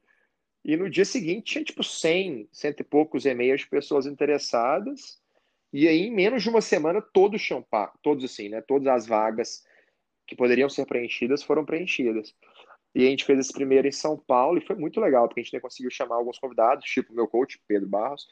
[0.65, 5.21] e no dia seguinte tinha tipo 100, cento e poucos e-mails de pessoas interessadas,
[5.73, 7.65] e aí em menos de uma semana todos tinham
[8.03, 9.65] todos assim, né, todas as vagas
[10.27, 12.35] que poderiam ser preenchidas foram preenchidas.
[12.95, 15.43] E a gente fez esse primeiro em São Paulo e foi muito legal, porque a
[15.43, 18.27] gente conseguiu chamar alguns convidados, tipo meu coach, Pedro Barros,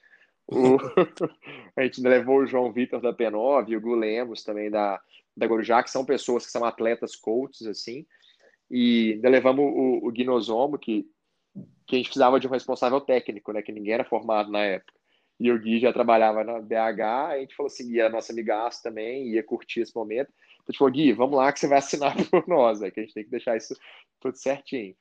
[0.46, 0.76] o...
[1.76, 5.00] a gente levou o João Vitor da P9 e o Gu Lemos também da,
[5.36, 8.06] da Gorujá, que são pessoas que são atletas coaches, assim.
[8.70, 11.06] E ainda levamos o, o Guinosomo, que,
[11.86, 13.62] que a gente precisava de um responsável técnico, né?
[13.62, 14.92] Que ninguém era formado na época.
[15.38, 18.82] E o Gui já trabalhava na BH, a gente falou assim, e a nossa amigaça
[18.82, 20.32] também ia curtir esse momento.
[20.62, 22.90] Então, falou, Gui, vamos lá que você vai assinar por nós, né?
[22.90, 23.74] Que a gente tem que deixar isso
[24.20, 24.94] tudo certinho.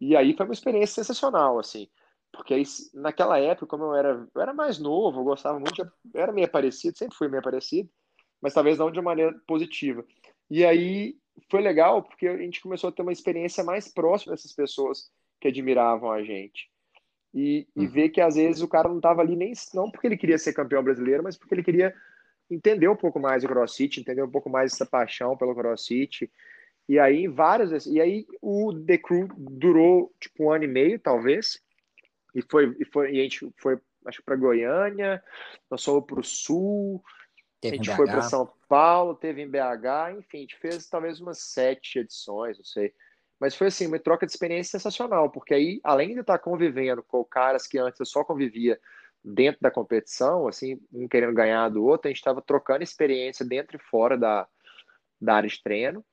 [0.00, 1.88] E aí foi uma experiência sensacional, assim.
[2.32, 2.62] Porque aí,
[2.94, 6.48] naquela época, como eu era, eu era mais novo, eu gostava muito, eu era meio
[6.48, 7.90] parecido, sempre fui meio parecido,
[8.40, 10.04] mas talvez não de maneira positiva.
[10.50, 11.16] E aí
[11.50, 15.10] foi legal porque a gente começou a ter uma experiência mais próxima dessas pessoas
[15.42, 16.70] que admiravam a gente.
[17.34, 17.90] E, e uhum.
[17.90, 20.52] ver que às vezes o cara não estava ali nem não porque ele queria ser
[20.52, 21.94] campeão brasileiro, mas porque ele queria
[22.50, 26.30] entender um pouco mais o CrossFit, entender um pouco mais essa paixão pelo CrossFit.
[26.88, 31.60] E aí várias e aí o The Crew durou tipo um ano e meio, talvez.
[32.34, 35.22] E foi e foi e a gente foi acho para Goiânia,
[35.70, 37.02] nós fomos para o Sul,
[37.62, 41.20] Teve a gente foi para São Paulo, teve em BH, enfim, a gente fez talvez
[41.20, 42.92] umas sete edições, não sei.
[43.42, 47.24] Mas foi assim, uma troca de experiência sensacional, porque aí, além de estar convivendo com
[47.24, 48.78] caras que antes eu só convivia
[49.24, 53.76] dentro da competição, assim, um querendo ganhar do outro, a gente estava trocando experiência dentro
[53.76, 54.46] e fora da,
[55.20, 56.04] da área de treino.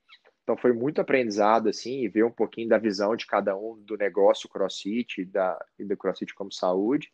[0.42, 3.96] Então foi muito aprendizado, assim, e ver um pouquinho da visão de cada um do
[3.96, 7.12] negócio CrossFit da, e do CrossFit como saúde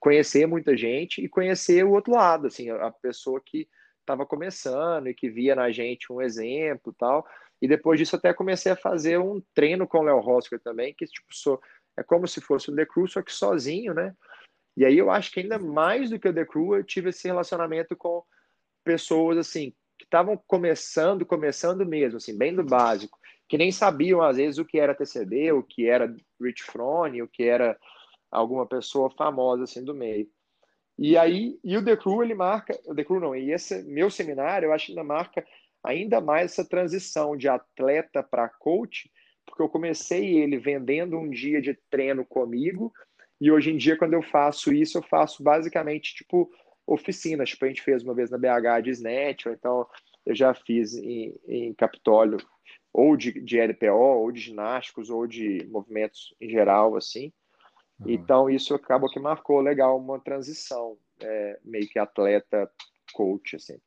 [0.00, 3.68] conhecer muita gente e conhecer o outro lado, assim, a pessoa que
[4.00, 7.26] estava começando e que via na gente um exemplo tal.
[7.64, 11.06] E depois disso até comecei a fazer um treino com o Léo Rosker também, que
[11.06, 11.58] tipo, sou,
[11.96, 14.14] é como se fosse o The Crew, só que sozinho, né?
[14.76, 17.26] E aí eu acho que ainda mais do que o The Crew, eu tive esse
[17.26, 18.22] relacionamento com
[18.84, 24.36] pessoas assim, que estavam começando, começando mesmo, assim, bem do básico, que nem sabiam, às
[24.36, 27.78] vezes, o que era TCB, o que era Rich Froning, o que era
[28.30, 30.28] alguma pessoa famosa assim do meio.
[30.98, 34.10] E aí, e o The Crew, ele marca, o The Crew não, e esse meu
[34.10, 35.42] seminário, eu acho que ainda marca
[35.84, 39.10] ainda mais essa transição de atleta para coach,
[39.46, 42.92] porque eu comecei ele vendendo um dia de treino comigo,
[43.40, 46.50] e hoje em dia, quando eu faço isso, eu faço basicamente, tipo,
[46.86, 49.86] oficinas, tipo, a gente fez uma vez na BH de SNET, ou então
[50.24, 52.38] eu já fiz em, em Capitólio,
[52.92, 57.32] ou de, de LPO, ou de ginásticos, ou de movimentos em geral, assim.
[58.00, 58.10] Uhum.
[58.10, 63.78] Então, isso acabou que marcou legal uma transição, é, meio que atleta-coach, assim.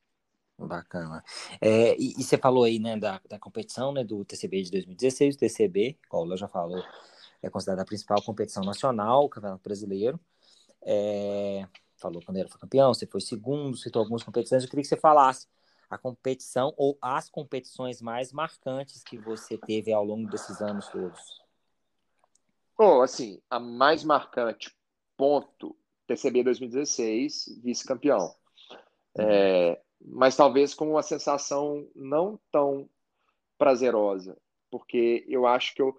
[0.58, 1.22] Bacana.
[1.60, 5.36] É, e, e, você falou aí, né, da, da competição, né, do TCB de 2016,
[5.36, 6.82] o TCB, como Léo já falou,
[7.40, 10.18] é considerada a principal competição nacional, o Campeonato Brasileiro.
[10.82, 11.64] É,
[11.96, 14.96] falou quando ele foi campeão, você foi segundo, citou algumas competições, eu queria que você
[14.96, 15.46] falasse
[15.88, 21.42] a competição ou as competições mais marcantes que você teve ao longo desses anos todos.
[22.76, 24.74] Bom, assim, a mais marcante,
[25.16, 28.34] ponto, TCB 2016, vice-campeão.
[29.16, 29.24] Uhum.
[29.24, 32.88] É, mas talvez com uma sensação não tão
[33.56, 34.36] prazerosa,
[34.70, 35.96] porque eu acho que eu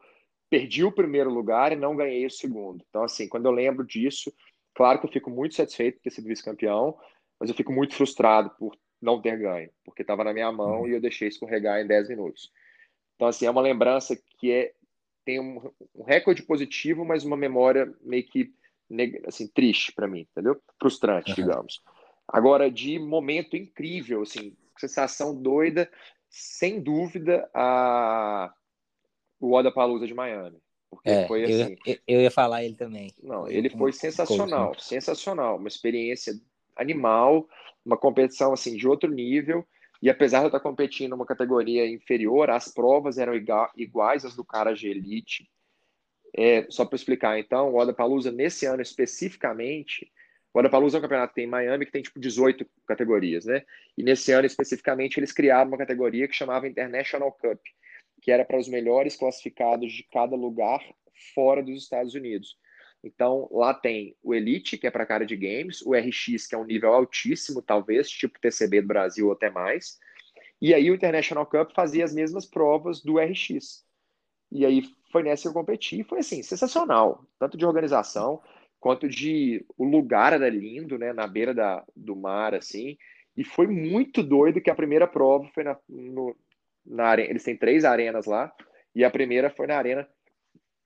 [0.49, 2.83] perdi o primeiro lugar e não ganhei o segundo.
[2.89, 4.33] Então, assim, quando eu lembro disso,
[4.73, 6.97] claro que eu fico muito satisfeito por ter sido vice-campeão,
[7.39, 10.91] mas eu fico muito frustrado por não ter ganho, porque estava na minha mão e
[10.91, 12.51] eu deixei escorregar em 10 minutos.
[13.15, 14.73] Então, assim, é uma lembrança que é,
[15.25, 18.53] tem um, um recorde positivo, mas uma memória meio que
[19.27, 20.59] assim, triste para mim, entendeu?
[20.79, 21.35] Frustrante, uhum.
[21.35, 21.81] digamos.
[22.31, 25.89] Agora, de momento incrível, assim, sensação doida,
[26.29, 28.53] sem dúvida, a
[29.39, 30.57] o Odapalooza de Miami.
[30.89, 31.75] Porque é, foi assim.
[31.85, 33.13] Eu, eu, ia falar ele também.
[33.21, 34.77] Não, ele foi sensacional, né?
[34.79, 35.57] sensacional.
[35.57, 36.33] Uma experiência
[36.75, 37.47] animal,
[37.85, 39.65] uma competição assim de outro nível.
[40.01, 43.33] E apesar de eu estar competindo numa categoria inferior, as provas eram
[43.75, 45.49] iguais às do cara de elite.
[46.35, 50.11] É, só para explicar, então, o Odapalooza, nesse ano especificamente,
[50.53, 53.63] o Odapalooza é um campeonato que tem em Miami que tem tipo 18 categorias, né?
[53.97, 57.59] E nesse ano especificamente eles criaram uma categoria que chamava International Cup,
[58.21, 60.83] que era para os melhores classificados de cada lugar
[61.33, 62.57] fora dos Estados Unidos.
[63.03, 66.57] Então, lá tem o Elite, que é para cara de games, o RX, que é
[66.57, 69.97] um nível altíssimo, talvez, tipo TCB do Brasil ou até mais.
[70.61, 73.85] E aí o International Cup fazia as mesmas provas do RX.
[74.51, 78.41] E aí foi nessa que eu competi, foi assim, sensacional, tanto de organização
[78.79, 82.97] quanto de o lugar era lindo, né, na beira da, do mar assim,
[83.35, 86.35] e foi muito doido que a primeira prova foi na, no,
[86.85, 88.51] na arena, eles têm três arenas lá,
[88.95, 90.07] e a primeira foi na arena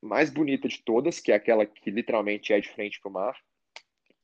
[0.02, 3.36] mais bonita de todas, que é aquela que literalmente é de frente para o mar.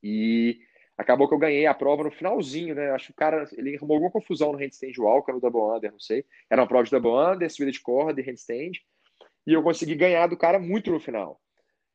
[0.02, 0.60] E
[0.96, 2.90] acabou que eu ganhei a prova no finalzinho, né?
[2.90, 5.98] Acho que o cara ele arrumou alguma confusão no handstand walker, no double under, não
[5.98, 6.24] sei.
[6.50, 8.72] Era uma prova de double under, subida de corda e handstand.
[9.46, 11.40] E eu consegui ganhar do cara muito no final.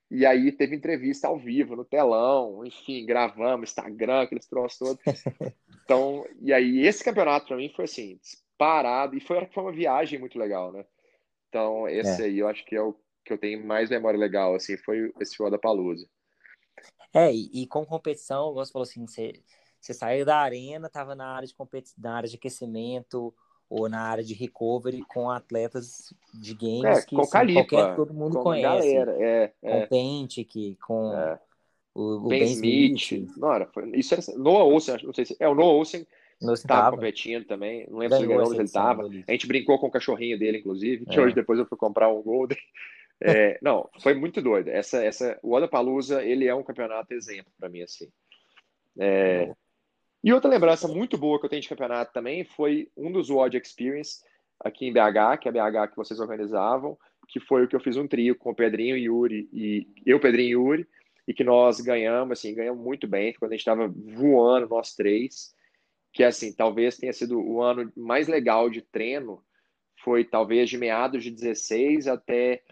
[0.10, 5.24] E aí teve entrevista ao vivo, no telão, enfim, gravamos, Instagram, aqueles troços todos.
[5.84, 8.20] Então, e aí esse campeonato para mim foi assim,
[8.58, 9.16] parado.
[9.16, 10.84] E foi, foi uma viagem muito legal, né?
[11.48, 12.26] Então, esse é.
[12.26, 15.38] aí eu acho que é o que eu tenho mais memória legal, assim, foi esse
[15.50, 16.08] da Palusa.
[17.14, 19.42] É, e, e, com competição, você falou assim, você,
[19.80, 23.34] você saiu da arena, estava na área de competição, na área de aquecimento
[23.70, 27.96] ou na área de recovery com atletas de games é, que com assim, Calipa, qualquer
[27.96, 28.94] todo mundo conhece.
[28.94, 29.82] Galera, é, é.
[29.82, 31.40] Com Pentic, com é.
[31.94, 33.02] o, o Ben, ben Smith.
[33.02, 33.38] Smith.
[33.38, 36.06] Não, era, foi, isso era Noah Olsen, não sei se é o Noah Olsen
[36.54, 37.88] estava competindo também.
[37.90, 39.04] Não lembro Ganhou se ele estava.
[39.04, 41.22] A gente brincou com o cachorrinho dele, inclusive, que é.
[41.22, 42.58] hoje depois eu fui comprar um Golden.
[43.22, 44.68] É, não, foi muito doido.
[44.70, 48.10] Essa, essa, o Odapalooza, ele é um campeonato exemplo para mim, assim.
[49.00, 49.54] É,
[50.26, 53.58] e outra lembrança muito boa que eu tenho de campeonato também foi um dos WOD
[53.58, 54.24] Experience
[54.60, 56.98] aqui em BH, que é a BH que vocês organizavam,
[57.28, 60.20] que foi o que eu fiz um trio com o Pedrinho e Yuri, e eu,
[60.20, 60.88] Pedrinho e Yuri,
[61.28, 65.56] e que nós ganhamos, assim, ganhamos muito bem, quando a gente estava voando, nós três
[66.16, 69.44] que assim, talvez tenha sido o ano mais legal de treino,
[70.02, 72.64] foi talvez de meados de 16 até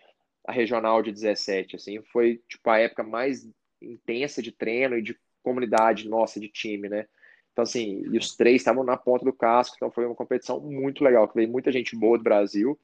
[0.48, 3.46] a regional de 17, assim, foi tipo a época mais
[3.82, 7.06] intensa de treino e de comunidade nossa de time, né?
[7.54, 11.04] Então assim, e os três estavam na ponta do casco, então foi uma competição muito
[11.04, 12.78] legal, que veio muita gente boa do Brasil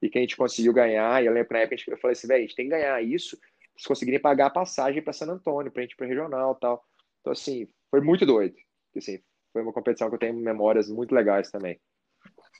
[0.00, 2.38] e que a gente conseguiu ganhar, e eu lembro na época eu falei assim, velho,
[2.38, 3.38] a gente tem que ganhar isso,
[3.76, 6.84] se conseguirem pagar a passagem para San Antônio, pra gente ir para regional, tal.
[7.20, 8.56] Então assim, foi muito doido.
[8.96, 9.20] Assim,
[9.52, 11.78] foi uma competição que eu tenho memórias muito legais também.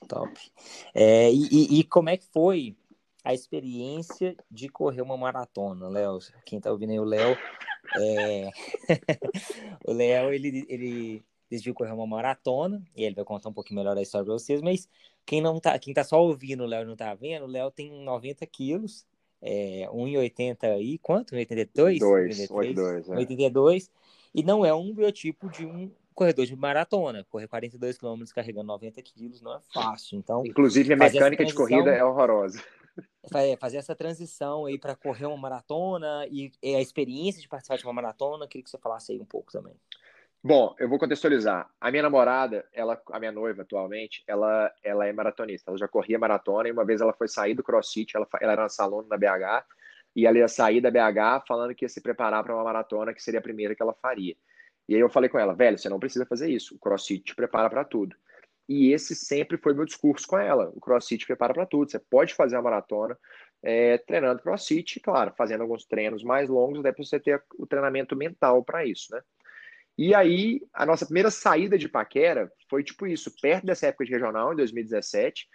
[0.07, 0.31] Top.
[0.93, 2.75] É, e, e, como é que foi
[3.23, 6.19] a experiência de correr uma maratona, Léo?
[6.45, 7.37] Quem tá ouvindo aí, o Léo.
[7.97, 8.49] É...
[9.85, 13.97] o Léo, ele, ele decidiu correr uma maratona, e ele vai contar um pouquinho melhor
[13.97, 14.89] a história para vocês, mas
[15.25, 17.91] quem não tá, quem tá só ouvindo o Léo não tá vendo, o Léo tem
[18.03, 19.05] 90 quilos,
[19.41, 21.35] é, 1,80 e quanto?
[21.35, 21.99] 1,82?
[21.99, 23.15] 2, 82, é.
[23.15, 23.91] 82,
[24.33, 27.23] e não é um biotipo de um corredor de maratona.
[27.29, 30.17] Correr 42 quilômetros carregando 90 quilos não é fácil.
[30.17, 32.63] Então, Inclusive, a mecânica de corrida é horrorosa.
[33.59, 37.83] Fazer essa transição aí para correr uma maratona e, e, a experiência de participar de
[37.83, 39.73] uma maratona, queria que você falasse aí um pouco também.
[40.47, 41.67] Bom, eu vou contextualizar.
[41.81, 45.71] A minha namorada, ela, a minha noiva atualmente, ela, ela é maratonista.
[45.71, 48.61] Ela já corria maratona e uma vez ela foi sair do CrossFit, ela, ela era
[48.61, 49.65] uma salona na BH
[50.15, 53.23] e ela ia sair da BH falando que ia se preparar para uma maratona que
[53.23, 54.35] seria a primeira que ela faria.
[54.87, 56.75] E aí eu falei com ela, velho, você não precisa fazer isso.
[56.75, 58.15] O CrossFit te prepara para tudo.
[58.69, 60.71] E esse sempre foi meu discurso com ela.
[60.75, 61.89] O CrossFit prepara para tudo.
[61.89, 63.17] Você pode fazer a maratona
[63.63, 68.15] é, treinando CrossFit, claro, fazendo alguns treinos mais longos, daí para você ter o treinamento
[68.15, 69.23] mental para isso, né?
[69.97, 74.11] E aí, a nossa primeira saída de paquera foi tipo isso, perto dessa época de
[74.11, 75.47] regional, em 2017.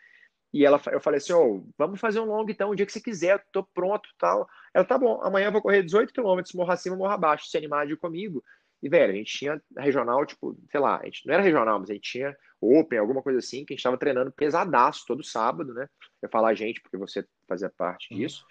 [0.53, 3.01] E ela, eu falei assim: oh, vamos fazer um longo então, o dia que você
[3.01, 4.49] quiser, eu tô pronto tal.
[4.75, 7.87] Ela, tá bom, amanhã eu vou correr 18 quilômetros, morra acima, morra abaixo, se animar
[7.87, 8.43] de ir comigo.
[8.83, 11.91] E, velho, a gente tinha regional, tipo, sei lá, a gente não era regional, mas
[11.91, 15.75] a gente tinha Open, alguma coisa assim, que a gente tava treinando pesadaço todo sábado,
[15.75, 15.87] né?
[16.23, 18.45] Eu falar a gente, porque você fazia parte disso.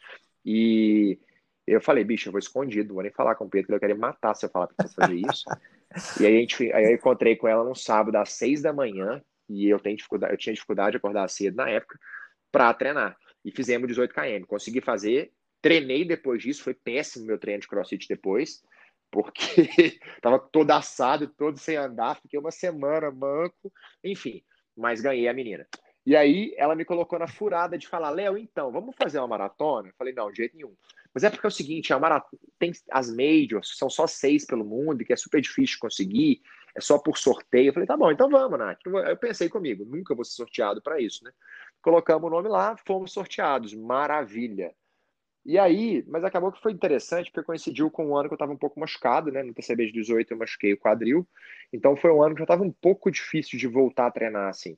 [0.46, 1.20] E
[1.66, 3.98] eu falei, bicho, eu vou escondido, vou nem falar com o Pedro, que eu quero
[3.98, 5.44] matar se eu falar pra fazer isso.
[6.20, 9.22] E aí, a gente, aí eu encontrei com ela no sábado às seis da manhã,
[9.50, 12.00] e eu, tenho dificuldade, eu tinha dificuldade de acordar cedo na época,
[12.52, 13.18] para treinar.
[13.44, 14.46] E fizemos 18 km.
[14.46, 15.32] Consegui fazer,
[15.62, 18.62] treinei depois disso, foi péssimo meu treino de crossfit depois,
[19.12, 23.72] porque tava todo assado, todo sem andar, fiquei uma semana manco,
[24.04, 24.44] enfim,
[24.78, 25.68] mas ganhei a menina.
[26.06, 29.90] E aí ela me colocou na furada de falar, Léo, então, vamos fazer uma maratona?
[29.90, 30.76] Eu falei, não, de jeito nenhum.
[31.14, 34.64] Mas é porque é o seguinte, a maratona, tem as majors, são só seis pelo
[34.64, 36.42] mundo, que é super difícil de conseguir,
[36.76, 37.70] é só por sorteio.
[37.70, 38.80] Eu falei, tá bom, então vamos, Nath.
[38.86, 41.32] Eu pensei comigo, nunca vou ser sorteado para isso, né?
[41.82, 44.74] Colocamos o nome lá, fomos sorteados, maravilha.
[45.46, 48.52] E aí, mas acabou que foi interessante, porque coincidiu com um ano que eu estava
[48.52, 49.42] um pouco machucado, né?
[49.42, 51.28] No TCB de 18 eu machuquei o quadril,
[51.74, 54.78] então foi um ano que já estava um pouco difícil de voltar a treinar, assim.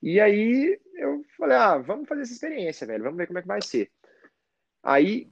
[0.00, 3.48] E aí eu falei, ah, vamos fazer essa experiência, velho, vamos ver como é que
[3.48, 3.90] vai ser.
[4.82, 5.28] Aí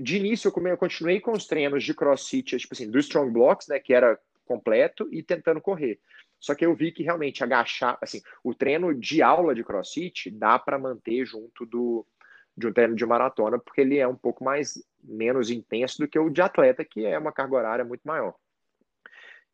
[0.00, 3.78] de início eu, continuei com os treinos de crossfit, tipo assim, do Strong Blocks, né,
[3.78, 5.98] que era completo, e tentando correr.
[6.38, 10.58] Só que eu vi que realmente agachar, assim, o treino de aula de crossfit dá
[10.58, 12.06] para manter junto do
[12.56, 16.18] de um treino de maratona, porque ele é um pouco mais menos intenso do que
[16.18, 18.34] o de atleta, que é uma carga horária muito maior.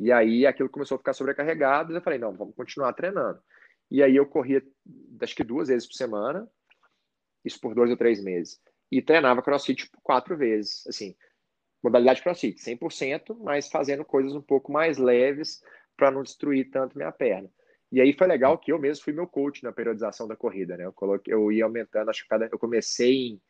[0.01, 3.39] E aí aquilo começou a ficar sobrecarregado, e eu falei, não, vamos continuar treinando.
[3.91, 4.61] E aí eu corria
[5.21, 6.49] acho que duas vezes por semana,
[7.45, 8.61] isso por dois ou três meses
[8.91, 11.15] e treinava crossfit quatro vezes, assim,
[11.83, 15.63] modalidade crossfit, 100%, mas fazendo coisas um pouco mais leves
[15.97, 17.51] para não destruir tanto minha perna.
[17.91, 20.85] E aí foi legal que eu mesmo fui meu coach na periodização da corrida, né?
[20.85, 23.43] Eu, coloquei, eu ia aumentando, acho que cada, eu comecei em,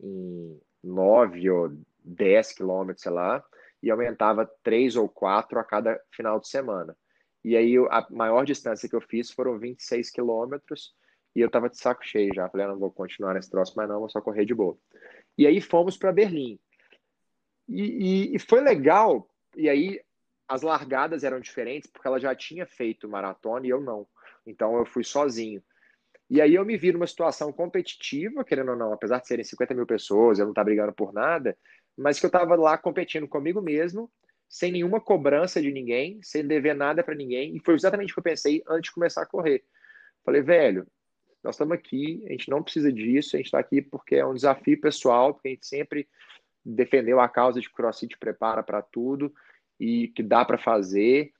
[0.00, 1.72] em 9 ou
[2.04, 3.44] 10 quilômetros, sei lá,
[3.82, 6.96] e aumentava 3 ou 4 a cada final de semana.
[7.44, 10.94] E aí a maior distância que eu fiz foram 26 quilômetros,
[11.34, 12.48] e eu tava de saco cheio já.
[12.48, 14.78] Falei, ah, não vou continuar nesse troço, mas não, vou só correr de boa.
[15.36, 16.58] E aí fomos para Berlim.
[17.68, 19.28] E, e, e, foi legal.
[19.56, 20.00] E aí
[20.46, 24.06] as largadas eram diferentes, porque ela já tinha feito maratona e eu não.
[24.46, 25.62] Então eu fui sozinho.
[26.30, 29.74] E aí eu me vi numa situação competitiva, querendo ou não, apesar de serem 50
[29.74, 31.56] mil pessoas, eu não estava brigando por nada,
[31.96, 34.10] mas que eu estava lá competindo comigo mesmo,
[34.48, 37.56] sem nenhuma cobrança de ninguém, sem dever nada para ninguém.
[37.56, 39.64] E foi exatamente o que eu pensei antes de começar a correr.
[40.24, 40.86] Falei, velho,
[41.44, 44.34] nós estamos aqui, a gente não precisa disso, a gente está aqui porque é um
[44.34, 46.08] desafio pessoal, porque a gente sempre
[46.64, 49.32] defendeu a causa de CrossFit prepara para tudo
[49.78, 51.32] e que dá para fazer.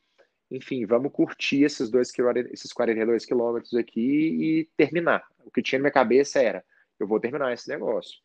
[0.50, 2.12] Enfim, vamos curtir esses, dois,
[2.52, 5.26] esses 42 quilômetros aqui e terminar.
[5.44, 6.62] O que tinha na minha cabeça era,
[7.00, 8.20] eu vou terminar esse negócio.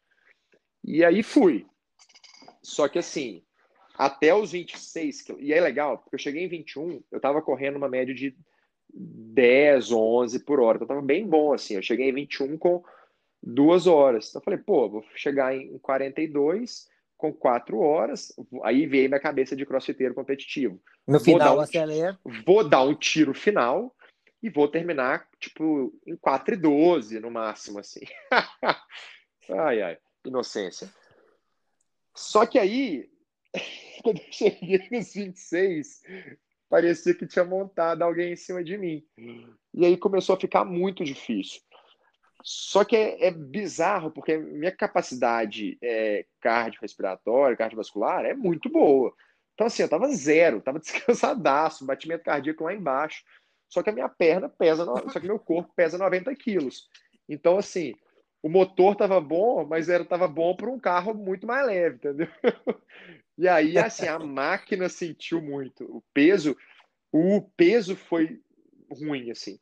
[0.84, 1.66] E aí fui.
[2.62, 3.42] Só que assim,
[3.96, 7.90] até os 26, e é legal, porque eu cheguei em 21, eu estava correndo uma
[7.90, 8.36] média de
[8.94, 10.78] 10, 11 por hora.
[10.78, 11.76] Então tava bem bom, assim.
[11.76, 12.84] Eu cheguei em 21 com
[13.42, 14.30] duas horas.
[14.30, 16.88] Então eu falei, pô, vou chegar em 42
[17.18, 18.34] com quatro horas.
[18.64, 20.82] Aí veio minha cabeça de crossfiteiro competitivo.
[21.08, 22.20] No vou final, um, acelera.
[22.46, 23.96] Vou dar um tiro final
[24.42, 28.02] e vou terminar, tipo, em 4 e 12 no máximo, assim.
[29.50, 30.90] ai, ai, inocência.
[32.16, 33.10] Só que aí,
[34.02, 36.04] quando eu cheguei nos 26,
[36.70, 39.04] parecia que tinha montado alguém em cima de mim.
[39.74, 41.62] E aí começou a ficar muito difícil.
[42.42, 49.14] Só que é, é bizarro, porque minha capacidade é, cardiorrespiratória, cardiovascular é muito boa.
[49.54, 53.24] Então, assim, eu tava zero, tava descansadaço, batimento cardíaco lá embaixo.
[53.68, 56.88] Só que a minha perna pesa, só que meu corpo pesa 90 quilos.
[57.28, 57.94] Então, assim,
[58.42, 62.28] o motor tava bom, mas era tava bom para um carro muito mais leve, entendeu?
[63.38, 65.84] E aí, assim, a máquina sentiu muito.
[65.86, 66.58] O peso,
[67.12, 68.40] o peso foi
[68.92, 69.58] ruim, assim.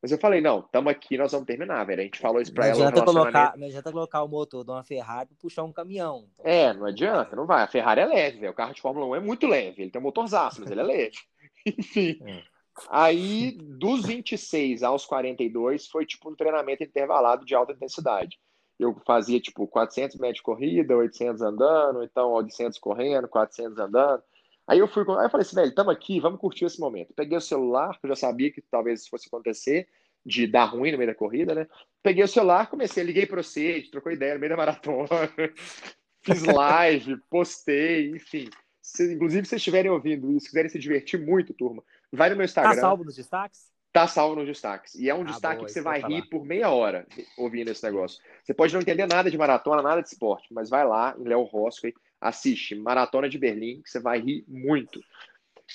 [0.00, 2.00] Mas eu falei, não, estamos aqui, nós vamos terminar, velho.
[2.00, 2.88] A gente falou isso para ela.
[2.88, 6.28] Adianta, colocar, não adianta colocar o motor de uma Ferrari para puxar um caminhão.
[6.34, 6.46] Então...
[6.50, 7.64] É, não adianta, não vai.
[7.64, 8.52] A Ferrari é leve, velho.
[8.52, 9.82] O carro de Fórmula 1 é muito leve.
[9.82, 11.16] Ele tem um motorzaço, mas ele é leve.
[11.66, 12.20] Enfim.
[12.24, 12.57] É.
[12.88, 18.38] Aí, dos 26 aos 42, foi tipo um treinamento intervalado de alta intensidade.
[18.78, 24.22] Eu fazia tipo 400 metros de corrida, 800 andando, então 800 correndo, 400 andando.
[24.66, 27.12] Aí eu fui, aí eu falei assim, velho, estamos aqui, vamos curtir esse momento.
[27.14, 29.88] Peguei o celular, que eu já sabia que talvez fosse acontecer,
[30.24, 31.66] de dar ruim no meio da corrida, né?
[32.02, 35.08] Peguei o celular, comecei, liguei para você, trocou ideia no meio da maratona,
[36.20, 38.48] fiz live, postei, enfim.
[38.82, 41.82] Se, inclusive, se vocês estiverem ouvindo isso, quiserem se divertir muito, turma,
[42.12, 42.74] vai no meu Instagram.
[42.74, 43.68] Tá salvo nos destaques?
[43.92, 44.94] Tá salvo nos destaques.
[44.94, 47.06] E é um ah, destaque boa, que você vai rir por meia hora
[47.36, 48.22] ouvindo esse negócio.
[48.44, 51.42] Você pode não entender nada de maratona, nada de esporte, mas vai lá em Léo
[51.42, 55.00] Roscoe, assiste Maratona de Berlim, que você vai rir muito.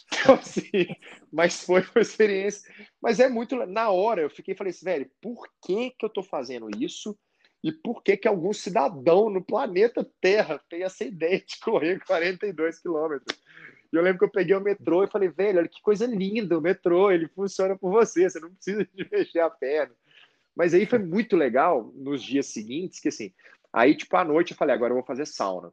[0.07, 0.87] Então, assim,
[1.31, 2.71] mas foi uma experiência.
[3.01, 3.55] Mas é muito.
[3.65, 7.17] Na hora eu fiquei falei assim, velho, por que, que eu tô fazendo isso?
[7.63, 12.79] E por que, que algum cidadão no planeta Terra tem essa ideia de correr 42
[12.79, 13.37] quilômetros?
[13.93, 16.57] E eu lembro que eu peguei o metrô e falei, velho, olha que coisa linda
[16.57, 19.93] o metrô, ele funciona por você, você não precisa de mexer a perna.
[20.55, 23.31] Mas aí foi muito legal nos dias seguintes, que assim,
[23.71, 25.71] aí tipo à noite eu falei, agora eu vou fazer sauna.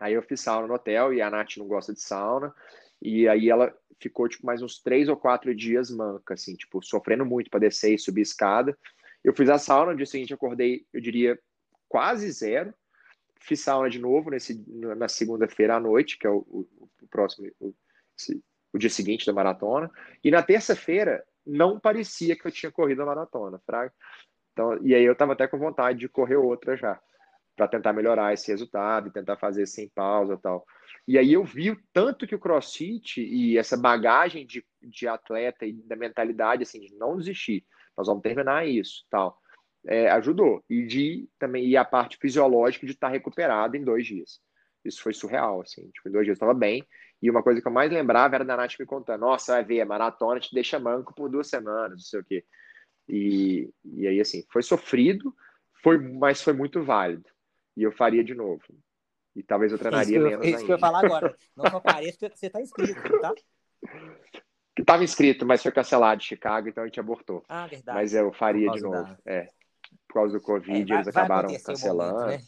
[0.00, 2.52] Aí eu fiz sauna no hotel e a Nath não gosta de sauna.
[3.00, 7.26] E aí ela ficou tipo mais uns três ou quatro dias manca, assim, tipo, sofrendo
[7.26, 8.76] muito para descer e subir escada.
[9.22, 11.38] Eu fiz a sauna, no dia seguinte acordei, eu diria,
[11.88, 12.72] quase zero.
[13.44, 14.64] Fiz sauna de novo nesse,
[14.96, 16.68] na segunda-feira à noite, que é o, o,
[17.02, 17.74] o próximo, o,
[18.18, 18.42] esse,
[18.72, 19.90] o, dia seguinte da maratona.
[20.22, 23.60] E na terça-feira não parecia que eu tinha corrido a maratona.
[24.52, 26.98] Então, e aí eu tava até com vontade de correr outra já,
[27.54, 30.64] para tentar melhorar esse resultado tentar fazer sem pausa tal.
[31.06, 35.66] E aí eu vi o tanto que o CrossFit e essa bagagem de, de atleta
[35.66, 37.62] e da mentalidade assim de não desistir,
[37.94, 39.38] nós vamos terminar isso, tal
[39.86, 40.64] é, ajudou.
[40.68, 44.40] E de também e a parte fisiológica de estar recuperado em dois dias.
[44.84, 45.88] Isso foi surreal, assim.
[45.90, 46.86] Tipo, em dois dias eu estava bem.
[47.22, 49.80] E uma coisa que eu mais lembrava era da Nath me contando: Nossa, vai ver,
[49.80, 52.44] a maratona te deixa manco por duas semanas, não sei o quê.
[53.08, 55.34] E, e aí, assim, foi sofrido,
[55.82, 57.28] foi, mas foi muito válido.
[57.76, 58.62] E eu faria de novo.
[59.34, 60.46] E talvez eu treinaria isso, menos.
[60.46, 60.66] Isso ainda.
[60.66, 61.36] que eu ia falar agora.
[61.56, 63.34] Não só que você está inscrito, tá?
[64.74, 67.42] Que estava inscrito, mas foi cancelado de Chicago, então a gente abortou.
[67.48, 67.98] Ah, verdade.
[67.98, 69.16] Mas eu faria de novo.
[69.26, 69.48] É
[70.14, 72.20] causa do Covid, é, vai, eles acabaram cancelando.
[72.20, 72.46] Momento, né?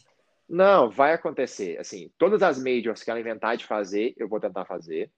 [0.49, 1.77] Não, vai acontecer.
[1.79, 5.11] Assim, todas as majors que ela inventar de fazer, eu vou tentar fazer.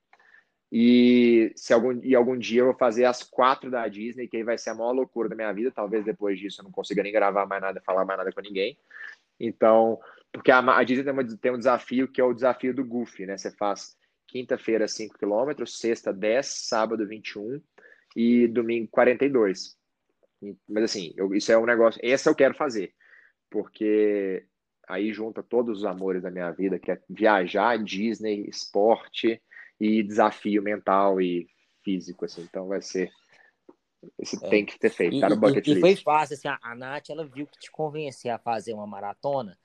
[0.71, 4.43] E se algum, e algum dia eu vou fazer as quatro da Disney, que aí
[4.43, 5.71] vai ser a maior loucura da minha vida.
[5.71, 8.77] Talvez depois disso eu não consiga nem gravar mais nada, falar mais nada com ninguém.
[9.39, 9.99] Então,
[10.31, 13.25] porque a, a Disney tem, uma, tem um desafio que é o desafio do Goofy,
[13.25, 13.37] né?
[13.37, 13.97] Você faz
[14.27, 17.61] quinta-feira 5 km, sexta 10, sábado 21
[18.15, 19.78] e domingo 42.
[20.67, 21.99] Mas assim, eu, isso é um negócio.
[22.03, 22.93] Esse eu quero fazer,
[23.49, 24.45] porque
[24.87, 29.41] aí junta todos os amores da minha vida, que é viajar, Disney, esporte
[29.79, 31.47] e desafio mental e
[31.83, 32.41] físico, assim.
[32.41, 33.11] Então vai ser.
[34.17, 34.49] Esse é.
[34.49, 35.71] tem que ter feito, e, tá no bucket e.
[35.73, 38.87] E foi fácil, assim, a, a Nath, ela viu que te convencer a fazer uma
[38.87, 39.57] maratona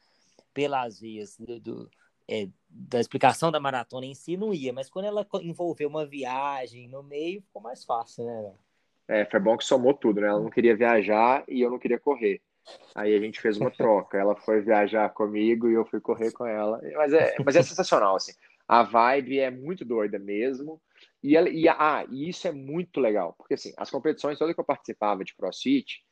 [0.53, 1.91] pelas vias do, do
[2.29, 6.89] é, da explicação da maratona em si não ia, mas quando ela envolveu uma viagem
[6.89, 8.55] no meio, ficou mais fácil, né?
[9.09, 10.29] É, foi bom que somou tudo, né?
[10.29, 12.41] Ela não queria viajar e eu não queria correr.
[12.95, 14.17] Aí a gente fez uma troca.
[14.17, 16.81] Ela foi viajar comigo e eu fui correr com ela.
[16.97, 18.33] Mas é, mas é sensacional, assim.
[18.67, 20.81] A vibe é muito doida mesmo.
[21.23, 23.35] E, ela, e, ah, e isso é muito legal.
[23.37, 26.03] Porque, assim, as competições todas que eu participava de CrossFit,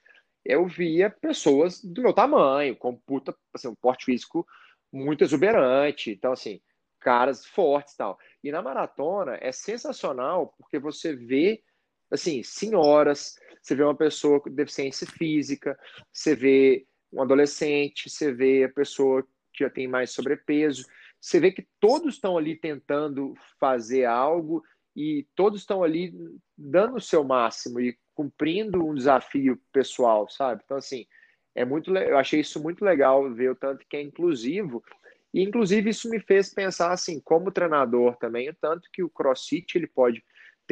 [0.44, 4.46] eu via pessoas do meu tamanho, com puta, assim, um porte físico
[4.92, 6.10] muito exuberante.
[6.10, 6.60] Então, assim,
[7.00, 8.18] caras fortes e tal.
[8.42, 11.62] E na maratona é sensacional porque você vê
[12.12, 15.78] assim, senhoras, você vê uma pessoa com deficiência física,
[16.12, 20.84] você vê um adolescente, você vê a pessoa que já tem mais sobrepeso,
[21.20, 24.62] você vê que todos estão ali tentando fazer algo
[24.94, 26.12] e todos estão ali
[26.56, 30.62] dando o seu máximo e cumprindo um desafio pessoal, sabe?
[30.64, 31.06] Então, assim,
[31.54, 34.82] é muito, eu achei isso muito legal ver o tanto que é inclusivo
[35.32, 39.78] e, inclusive, isso me fez pensar, assim, como treinador também, o tanto que o CrossFit
[39.78, 40.22] ele pode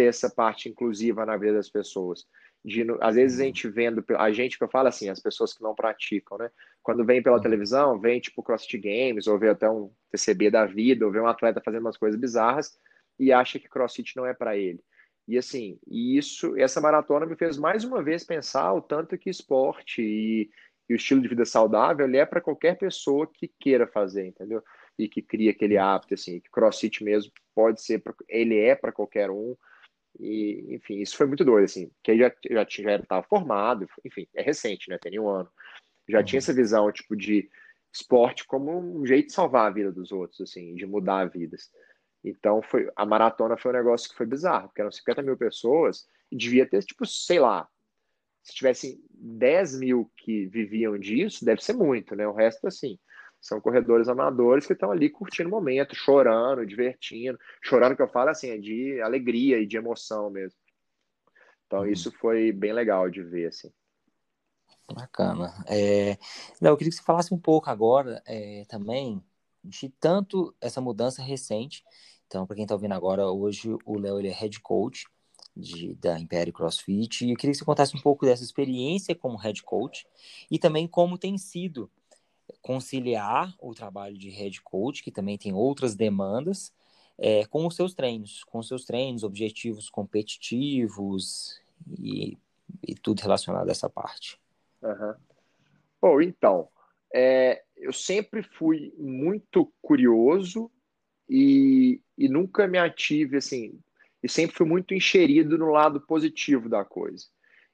[0.01, 2.27] ter essa parte inclusiva na vida das pessoas.
[2.65, 3.47] De, às vezes a uhum.
[3.49, 6.51] gente vendo, a gente que eu falo assim, as pessoas que não praticam, né?
[6.83, 7.43] Quando vem pela uhum.
[7.43, 11.27] televisão, vem tipo CrossFit Games, ou vê até um TCB da vida, ou vê um
[11.27, 12.79] atleta fazendo umas coisas bizarras,
[13.19, 14.83] e acha que CrossFit não é para ele.
[15.29, 20.03] E assim, isso, essa maratona me fez mais uma vez pensar o tanto que esporte
[20.03, 20.51] e,
[20.89, 24.63] e o estilo de vida saudável é para qualquer pessoa que queira fazer, entendeu?
[24.99, 28.93] E que cria aquele hábito, assim, que CrossFit mesmo pode ser, pra, ele é para
[28.93, 29.55] qualquer um.
[30.19, 34.27] E, enfim, isso foi muito doido, assim, que aí já, já, já estava formado, enfim,
[34.35, 34.99] é recente, né?
[34.99, 35.49] Tem um ano.
[36.09, 36.25] Já uhum.
[36.25, 37.49] tinha essa visão, tipo, de
[37.93, 41.71] esporte como um jeito de salvar a vida dos outros, assim, de mudar vidas.
[42.23, 46.07] Então, foi, a maratona foi um negócio que foi bizarro, porque eram 50 mil pessoas
[46.31, 47.69] e devia ter, tipo, sei lá,
[48.43, 52.27] se tivessem 10 mil que viviam disso, deve ser muito, né?
[52.27, 52.99] O resto, assim,
[53.41, 57.39] são corredores amadores que estão ali curtindo o momento, chorando, divertindo.
[57.63, 60.59] Chorando, que eu falo, assim, é de alegria e de emoção mesmo.
[61.67, 61.87] Então, uhum.
[61.87, 63.73] isso foi bem legal de ver, assim.
[64.93, 65.55] Bacana.
[65.67, 66.19] É...
[66.61, 69.23] Não, eu queria que você falasse um pouco agora é, também
[69.63, 71.83] de tanto essa mudança recente.
[72.27, 75.07] Então, para quem está ouvindo agora, hoje o Léo ele é head coach
[75.57, 77.25] de, da Império CrossFit.
[77.25, 80.07] E eu queria que você contasse um pouco dessa experiência como head coach
[80.51, 81.91] e também como tem sido
[82.63, 86.73] conciliar o trabalho de head coach, que também tem outras demandas,
[87.19, 91.61] é, com os seus treinos, com os seus treinos, objetivos competitivos
[91.99, 92.39] e,
[92.87, 94.39] e tudo relacionado a essa parte.
[94.83, 95.15] Uhum.
[96.01, 96.69] Bom, então,
[97.15, 100.71] é, eu sempre fui muito curioso
[101.29, 103.79] e, e nunca me ative assim,
[104.23, 107.27] e sempre fui muito enxerido no lado positivo da coisa.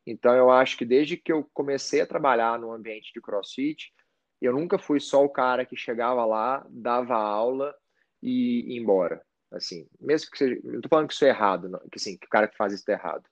[0.07, 3.93] Então, eu acho que desde que eu comecei a trabalhar no ambiente de crossfit,
[4.41, 7.75] eu nunca fui só o cara que chegava lá, dava aula
[8.23, 9.23] e ia embora.
[9.51, 10.61] Assim, mesmo que seja.
[10.65, 12.73] Não tô falando que isso é errado, não, que, assim, que o cara que faz
[12.73, 13.25] isso é errado.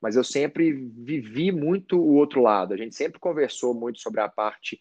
[0.00, 2.72] Mas eu sempre vivi muito o outro lado.
[2.72, 4.80] A gente sempre conversou muito sobre a parte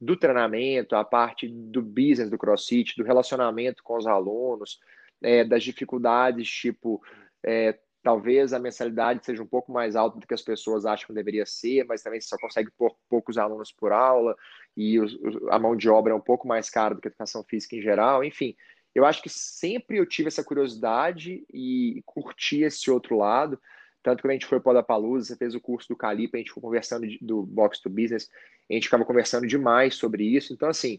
[0.00, 4.78] do treinamento, a parte do business do CrossFit, do relacionamento com os alunos,
[5.22, 7.02] é, das dificuldades, tipo,
[7.44, 7.76] é,
[8.08, 11.44] talvez a mensalidade seja um pouco mais alta do que as pessoas acham que deveria
[11.44, 14.34] ser, mas também você só consegue pôr poucos alunos por aula
[14.74, 15.14] e os,
[15.50, 17.82] a mão de obra é um pouco mais cara do que a educação física em
[17.82, 18.56] geral, enfim.
[18.94, 23.60] Eu acho que sempre eu tive essa curiosidade e curti esse outro lado.
[24.02, 26.40] Tanto que a gente foi para o Palusa, você fez o curso do Calipa, a
[26.40, 28.30] gente foi conversando de, do Box to Business,
[28.70, 30.54] a gente ficava conversando demais sobre isso.
[30.54, 30.98] Então, assim,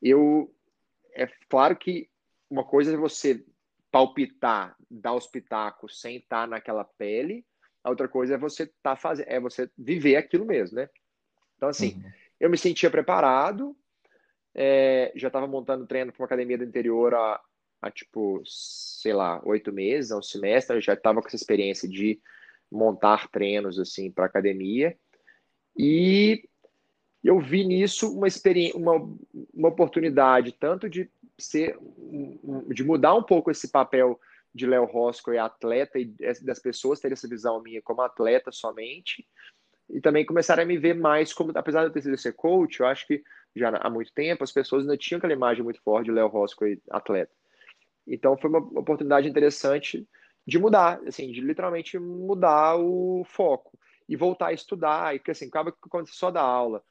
[0.00, 0.50] eu.
[1.12, 2.08] É claro que
[2.48, 3.44] uma coisa é você
[3.90, 7.44] palpitar, dar os pitacos sem estar naquela pele,
[7.82, 10.88] a outra coisa é você tá fazendo, é você viver aquilo mesmo, né?
[11.56, 12.10] Então, assim, uhum.
[12.38, 13.76] eu me sentia preparado,
[14.54, 17.40] é, já estava montando treino para uma academia do interior há,
[17.82, 22.20] há, tipo, sei lá, oito meses, um semestre, eu já estava com essa experiência de
[22.70, 24.96] montar treinos, assim, para academia,
[25.76, 26.48] e
[27.22, 28.94] eu vi nisso uma, experiência, uma,
[29.52, 31.10] uma oportunidade tanto de
[31.40, 31.76] ser
[32.68, 34.18] de mudar um pouco esse papel
[34.54, 36.12] de Léo Rosco e atleta e
[36.42, 39.26] das pessoas terem essa visão minha como atleta somente
[39.88, 42.80] e também começarem a me ver mais como apesar de eu ter sido ser coach
[42.80, 43.22] eu acho que
[43.54, 46.66] já há muito tempo as pessoas ainda tinham aquela imagem muito forte de Léo Rosco
[46.66, 47.32] e atleta.
[48.06, 50.06] Então foi uma oportunidade interessante
[50.46, 53.78] de mudar assim de literalmente mudar o foco
[54.08, 56.82] e voltar a estudar e que assim acaba que acontece só da aula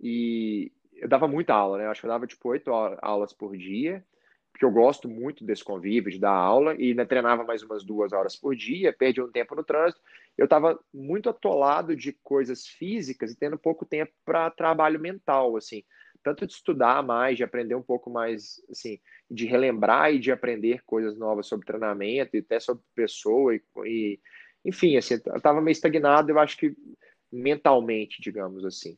[0.00, 1.86] e eu dava muita aula, né?
[1.86, 4.04] Eu acho que eu dava tipo oito aulas por dia,
[4.52, 8.36] porque eu gosto muito desse convívio, de dar aula, e treinava mais umas duas horas
[8.36, 10.00] por dia, perdi um tempo no trânsito.
[10.38, 15.82] Eu estava muito atolado de coisas físicas e tendo pouco tempo para trabalho mental, assim,
[16.22, 20.82] tanto de estudar mais, de aprender um pouco mais, assim, de relembrar e de aprender
[20.84, 24.20] coisas novas sobre treinamento e até sobre pessoa e, e
[24.64, 26.74] enfim, assim, eu estava meio estagnado, eu acho que
[27.30, 28.96] mentalmente, digamos assim.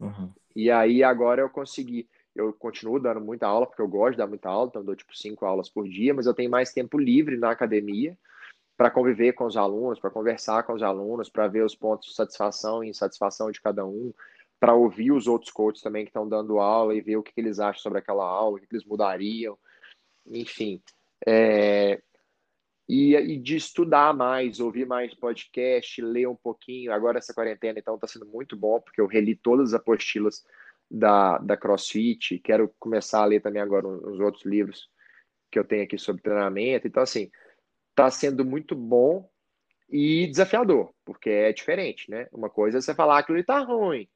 [0.00, 0.30] Uhum.
[0.54, 4.26] E aí agora eu consegui, eu continuo dando muita aula, porque eu gosto de dar
[4.26, 7.36] muita aula, então dou tipo cinco aulas por dia, mas eu tenho mais tempo livre
[7.36, 8.16] na academia
[8.76, 12.14] para conviver com os alunos, para conversar com os alunos, para ver os pontos de
[12.14, 14.12] satisfação e insatisfação de cada um,
[14.60, 17.40] para ouvir os outros coaches também que estão dando aula e ver o que, que,
[17.40, 19.56] eles acham sobre aquela aula, o que, que eles mudariam,
[20.26, 20.80] enfim.
[21.26, 22.02] É,
[22.88, 26.92] e, e, de estudar mais, ouvir mais podcast, ler um pouquinho.
[26.92, 30.44] Agora essa quarentena, então, está sendo muito bom, porque eu reli todas as apostilas
[30.90, 34.88] da, da CrossFit, quero começar a ler também agora uns outros livros
[35.50, 36.86] que eu tenho aqui sobre treinamento.
[36.86, 37.30] Então, assim,
[37.90, 39.28] está sendo muito bom
[39.88, 42.28] e desafiador, porque é diferente, né?
[42.32, 44.08] Uma coisa é você falar que ele tá ruim,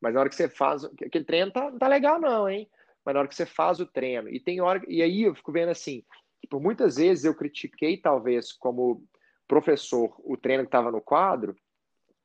[0.00, 2.68] mas na hora que você faz, aquele treino tá, tá legal não, hein?
[3.04, 5.52] Mas na hora que você faz o treino, e tem hora, e aí eu fico
[5.52, 6.04] vendo assim,
[6.46, 9.04] por muitas vezes eu critiquei, talvez, como
[9.46, 11.56] professor, o treino que estava no quadro,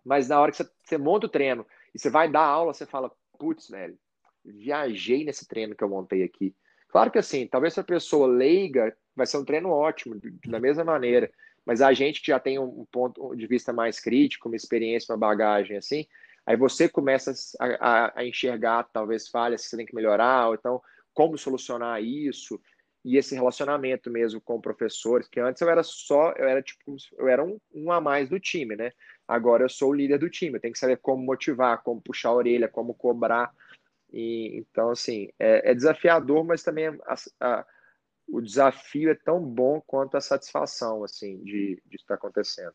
[0.04, 3.12] mas na hora que você, monta o treino e você vai dar aula, você fala,
[3.40, 3.98] putz, velho,
[4.44, 6.54] viajei nesse treino que eu montei aqui.
[6.90, 11.32] Claro que assim, talvez a pessoa leiga vai ser um treino ótimo, da mesma maneira.
[11.66, 15.18] Mas a gente que já tem um ponto de vista mais crítico, uma experiência, uma
[15.18, 16.06] bagagem assim,
[16.46, 20.56] aí você começa a, a, a enxergar talvez falhas que você tem que melhorar, ou
[20.56, 20.82] então
[21.14, 22.60] como solucionar isso
[23.04, 27.28] e esse relacionamento mesmo com professores, que antes eu era só, eu era tipo, eu
[27.28, 28.92] era um, um a mais do time, né?
[29.28, 32.30] Agora eu sou o líder do time, eu tenho que saber como motivar, como puxar
[32.30, 33.52] a orelha, como cobrar.
[34.12, 37.66] E, então, assim, é, é desafiador, mas também a, a,
[38.28, 42.74] o desafio é tão bom quanto a satisfação, assim, de, de estar acontecendo.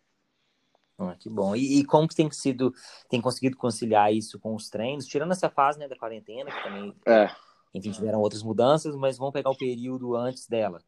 [0.99, 1.55] Ah, que bom.
[1.55, 2.74] E, e, como que tem sido,
[3.09, 6.95] tem conseguido conciliar isso com os treinos, tirando essa fase, né, da quarentena, que também,
[7.07, 7.29] é.
[7.75, 10.83] Enfim, tiveram outras mudanças, mas vamos pegar o período antes dela,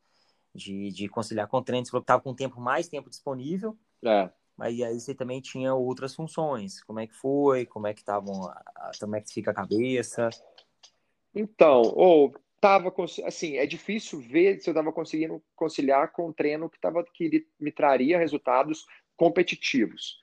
[0.55, 1.89] de, de conciliar com treinos.
[1.89, 3.76] Você falou que estava com tempo, mais tempo disponível.
[4.05, 4.31] É.
[4.57, 6.83] Mas aí você também tinha outras funções.
[6.85, 7.64] Como é que foi?
[7.64, 8.53] Como é que estavam?
[9.01, 10.28] Como é que fica a cabeça?
[11.35, 12.93] Então, ou tava
[13.24, 17.47] assim, é difícil ver se eu estava conseguindo conciliar com um treino que tava que
[17.59, 18.85] me traria resultados
[19.16, 20.18] competitivos.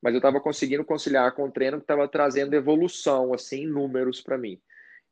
[0.00, 4.20] Mas eu estava conseguindo conciliar com um treino que estava trazendo evolução assim, em números
[4.20, 4.58] para mim.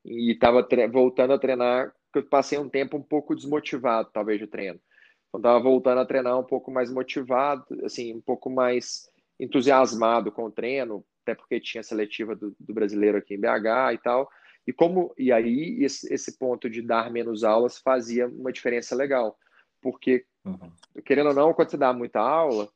[0.04, 4.46] E estava voltando a treinar, que eu passei um tempo um pouco desmotivado, talvez de
[4.46, 4.80] treino.
[5.28, 10.44] Então, estava voltando a treinar um pouco mais motivado, assim, um pouco mais entusiasmado com
[10.44, 14.28] o treino, até porque tinha seletiva do, do brasileiro aqui em BH e tal.
[14.66, 19.38] E como e aí esse, esse, ponto de dar menos aulas fazia uma diferença legal,
[19.80, 20.70] porque uhum.
[21.04, 22.68] querendo ou não, quando você dá muita aula,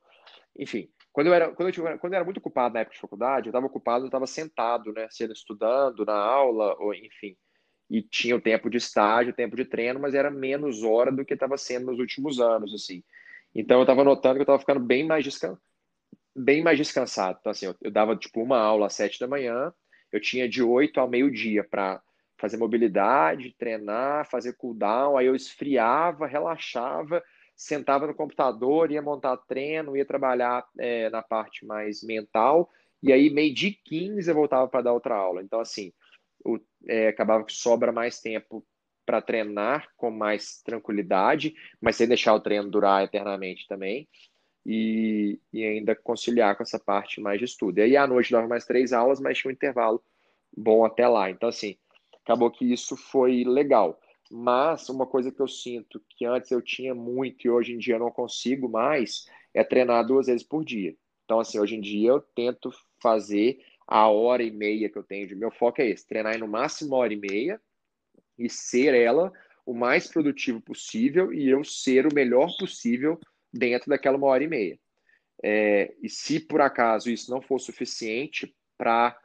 [0.59, 3.01] enfim, quando eu era quando eu, tive, quando eu era muito ocupado na época de
[3.01, 7.35] faculdade, eu estava ocupado, eu estava sentado, né, sendo estudando na aula ou enfim
[7.91, 11.25] e tinha o tempo de estágio, o tempo de treino, mas era menos hora do
[11.25, 13.03] que estava sendo nos últimos anos, assim.
[13.55, 15.57] Então eu estava notando que eu estava ficando bem mais, descan...
[16.35, 17.39] bem mais descansado.
[17.41, 19.73] Então, assim, eu, eu, dava tipo uma aula às sete da manhã,
[20.11, 22.03] eu tinha de oito ao meio-dia para
[22.37, 27.23] fazer mobilidade, treinar, fazer cooldown, aí eu esfriava, relaxava,
[27.57, 32.71] sentava no computador, ia montar treino, ia trabalhar é, na parte mais mental,
[33.03, 35.43] e aí meio de 15 eu voltava para dar outra aula.
[35.43, 35.93] Então, assim,
[36.45, 38.65] o, é, acabava que sobra mais tempo
[39.07, 44.09] para treinar com mais tranquilidade, mas sem deixar o treino durar eternamente também,
[44.65, 47.79] e, e ainda conciliar com essa parte mais de estudo.
[47.79, 50.03] E aí à noite dava mais três aulas, mas tinha um intervalo
[50.57, 51.31] bom até lá.
[51.31, 51.77] Então, assim,
[52.25, 54.01] acabou que isso foi legal.
[54.31, 57.95] Mas uma coisa que eu sinto que antes eu tinha muito e hoje em dia
[57.95, 60.97] eu não consigo mais é treinar duas vezes por dia.
[61.25, 62.71] Então, assim, hoje em dia eu tento
[63.01, 66.49] fazer a hora e meia que eu tenho de meu foco é esse, treinar no
[66.49, 67.61] máximo uma hora e meia
[68.39, 69.33] e ser ela
[69.65, 73.19] o mais produtivo possível e eu ser o melhor possível
[73.53, 74.79] dentro daquela uma hora e meia.
[75.43, 79.19] É, e se por acaso isso não for suficiente para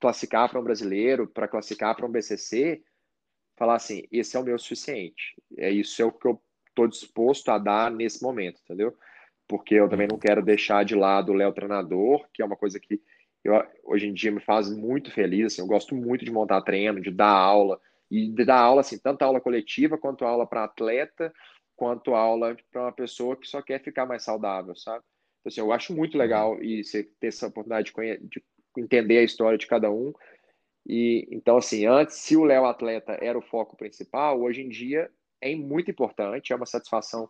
[0.00, 2.82] classificar para um brasileiro, para classificar para um BCC,
[3.56, 5.34] falar assim, esse é o meu suficiente.
[5.56, 8.96] É isso é o que eu estou disposto a dar nesse momento, entendeu?
[9.46, 12.80] Porque eu também não quero deixar de lado o Léo treinador, que é uma coisa
[12.80, 13.00] que
[13.44, 15.46] eu, hoje em dia me faz muito feliz.
[15.46, 17.80] Assim, eu gosto muito de montar treino, de dar aula
[18.10, 21.32] e de dar aula assim, tanto aula coletiva quanto aula para atleta,
[21.76, 25.04] quanto aula para uma pessoa que só quer ficar mais saudável, sabe?
[25.40, 28.42] Então, assim, eu acho muito legal e você ter essa oportunidade de, de
[28.78, 30.12] entender a história de cada um.
[30.86, 35.10] E então, assim, antes, se o Léo atleta era o foco principal, hoje em dia
[35.40, 37.28] é muito importante, é uma satisfação,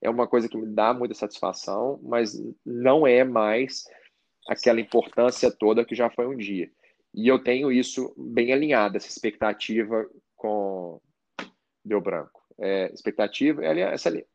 [0.00, 3.84] é uma coisa que me dá muita satisfação, mas não é mais
[4.48, 6.70] aquela importância toda que já foi um dia.
[7.14, 11.00] E eu tenho isso bem alinhado, essa expectativa com
[11.84, 12.42] Deu Branco.
[12.58, 14.26] É, expectativa, é essa ali.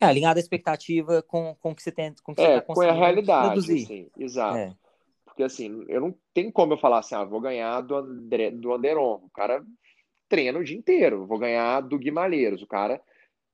[0.00, 2.80] É, alinhada a expectativa com, com o que você tem com, que é, tá com
[2.80, 4.56] a realidade, assim, exato.
[4.56, 4.74] É.
[5.32, 8.74] Porque assim, eu não tenho como eu falar assim, ah, vou ganhar do, André, do
[8.74, 9.14] Anderon.
[9.24, 9.64] O cara
[10.28, 11.26] treina o dia inteiro.
[11.26, 12.60] Vou ganhar do Guimarães.
[12.60, 13.00] O cara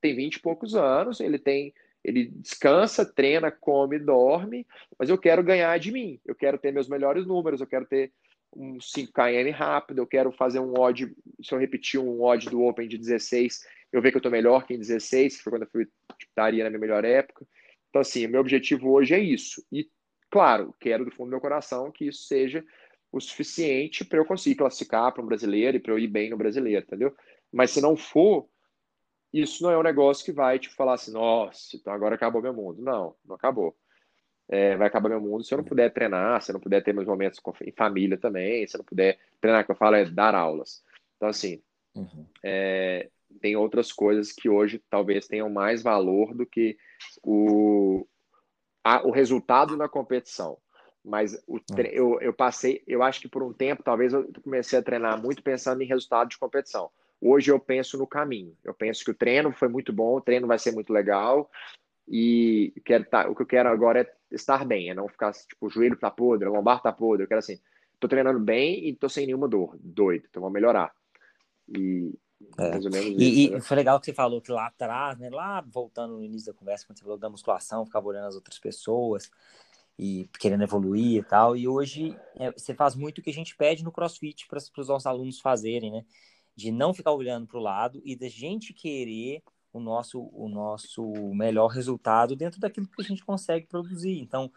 [0.01, 1.73] tem vinte e poucos anos, ele tem
[2.05, 4.67] ele descansa, treina, come, dorme,
[4.99, 6.19] mas eu quero ganhar de mim.
[6.25, 8.13] Eu quero ter meus melhores números, eu quero ter
[8.57, 11.13] um 5km rápido, eu quero fazer um odd,
[11.43, 13.61] se eu repetir um odd do Open de 16,
[13.93, 15.89] eu ver que eu estou melhor que em 16, que foi quando eu fui
[16.21, 17.47] estaria na minha melhor época.
[17.91, 19.63] Então, assim, meu objetivo hoje é isso.
[19.73, 19.89] E,
[20.31, 22.65] claro, quero do fundo do meu coração que isso seja
[23.11, 26.37] o suficiente para eu conseguir classificar para um brasileiro e para eu ir bem no
[26.37, 27.15] brasileiro, entendeu?
[27.53, 28.49] Mas se não for,
[29.33, 32.43] isso não é um negócio que vai te tipo, falar assim, nossa, então agora acabou
[32.43, 32.83] meu mundo.
[32.83, 33.77] Não, não acabou.
[34.49, 36.95] É, vai acabar meu mundo se eu não puder treinar, se eu não puder ter
[36.95, 40.35] meus momentos em família também, se eu não puder treinar, que eu falo é dar
[40.35, 40.83] aulas.
[41.17, 41.63] Então, assim,
[41.95, 42.27] uhum.
[42.43, 43.11] é,
[43.41, 46.79] tem outras coisas que hoje talvez tenham mais valor do que
[47.23, 48.07] o,
[48.83, 50.59] a, o resultado na competição.
[51.05, 51.81] Mas o, uhum.
[51.91, 55.43] eu, eu passei, eu acho que por um tempo, talvez eu comecei a treinar muito
[55.43, 56.91] pensando em resultado de competição.
[57.21, 58.57] Hoje eu penso no caminho.
[58.65, 61.51] Eu penso que o treino foi muito bom, o treino vai ser muito legal
[62.11, 65.67] e quero tá, o que eu quero agora é estar bem, é não ficar tipo,
[65.67, 67.25] o joelho tá podre, a lombar tá podre.
[67.25, 67.59] Eu quero assim,
[68.01, 70.93] tô treinando bem e tô sem nenhuma dor, doido, então vou melhorar.
[71.69, 72.13] E
[72.59, 72.79] é.
[73.19, 73.61] E, isso, né?
[73.61, 75.29] foi legal que você falou que lá atrás, né?
[75.31, 78.59] Lá voltando no início da conversa, quando você falou da musculação, ficava olhando as outras
[78.59, 79.31] pessoas
[79.99, 81.57] e querendo evoluir e tal.
[81.57, 84.89] E hoje é, você faz muito o que a gente pede no CrossFit para os
[84.89, 86.05] nossos alunos fazerem, né?
[86.55, 91.05] De não ficar olhando para o lado e da gente querer o nosso, o nosso
[91.35, 94.19] melhor resultado dentro daquilo que a gente consegue produzir.
[94.19, 94.51] Então,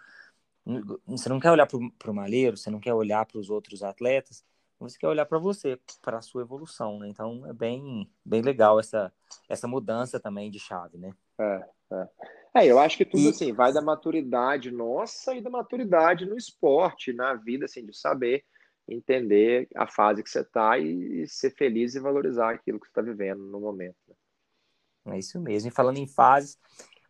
[1.06, 4.44] você não quer olhar para o malheiro, você não quer olhar para os outros atletas,
[4.90, 7.08] você quer olhar para você, para a sua evolução, né?
[7.08, 9.14] Então é bem, bem legal essa,
[9.48, 11.14] essa mudança também de chave, né?
[11.40, 12.10] É, é.
[12.56, 13.30] é eu acho que tudo e...
[13.30, 18.44] assim vai da maturidade nossa e da maturidade no esporte, na vida, assim, de saber
[18.88, 23.02] entender a fase que você está e, ser feliz e valorizar aquilo que você está
[23.02, 23.96] vivendo no momento.
[24.08, 25.16] Né?
[25.16, 25.70] É isso mesmo.
[25.70, 26.58] E falando em fases,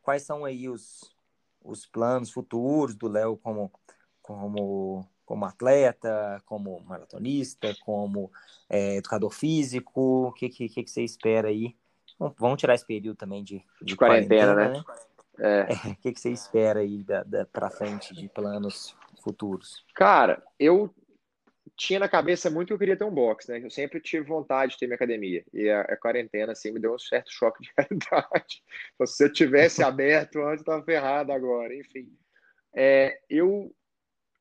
[0.01, 1.15] quais são aí os,
[1.61, 3.72] os planos futuros do Léo como,
[4.22, 8.29] como como atleta, como maratonista, como
[8.69, 10.27] é, educador físico?
[10.27, 11.73] O que, que, que, você espera aí?
[12.19, 14.84] Bom, vamos tirar esse período também de, de, de quarentena, quarentena, né?
[15.39, 15.67] né?
[15.69, 15.73] É.
[15.88, 19.86] O que, que você espera aí da, da, para frente de planos futuros?
[19.95, 20.93] Cara, eu
[21.77, 23.63] tinha na cabeça muito que eu queria ter um box, né?
[23.63, 25.45] Eu sempre tive vontade de ter minha academia.
[25.53, 28.61] E a, a quarentena, assim, me deu um certo choque de realidade.
[29.05, 31.73] Se eu tivesse aberto antes, estava ferrado agora.
[31.73, 32.11] Enfim,
[32.75, 33.73] é, eu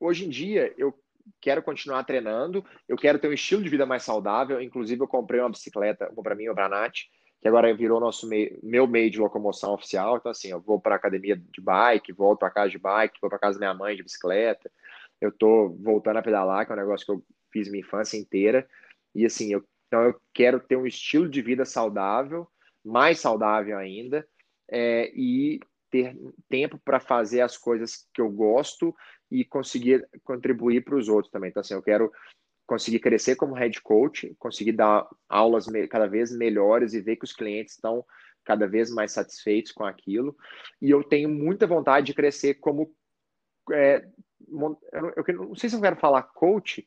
[0.00, 0.94] hoje em dia eu
[1.40, 4.60] quero continuar treinando, eu quero ter um estilo de vida mais saudável.
[4.60, 7.04] Inclusive, eu comprei uma bicicleta, para mim, o Branat,
[7.40, 10.16] que agora virou nosso meio, meu meio de locomoção oficial.
[10.16, 13.38] Então, assim, eu vou para academia de bike, volto para casa de bike, vou para
[13.38, 14.70] casa da minha mãe de bicicleta.
[15.20, 18.66] Eu estou voltando a pedalar, que é um negócio que eu fiz minha infância inteira.
[19.14, 22.48] E, assim, eu, então eu quero ter um estilo de vida saudável,
[22.84, 24.26] mais saudável ainda,
[24.70, 26.16] é, e ter
[26.48, 28.94] tempo para fazer as coisas que eu gosto
[29.30, 31.50] e conseguir contribuir para os outros também.
[31.50, 32.10] Então, assim, eu quero
[32.66, 37.32] conseguir crescer como head coach, conseguir dar aulas cada vez melhores e ver que os
[37.32, 38.04] clientes estão
[38.44, 40.36] cada vez mais satisfeitos com aquilo.
[40.80, 42.94] E eu tenho muita vontade de crescer como.
[43.72, 44.06] É,
[44.48, 46.86] eu, não sei se eu quero falar coach,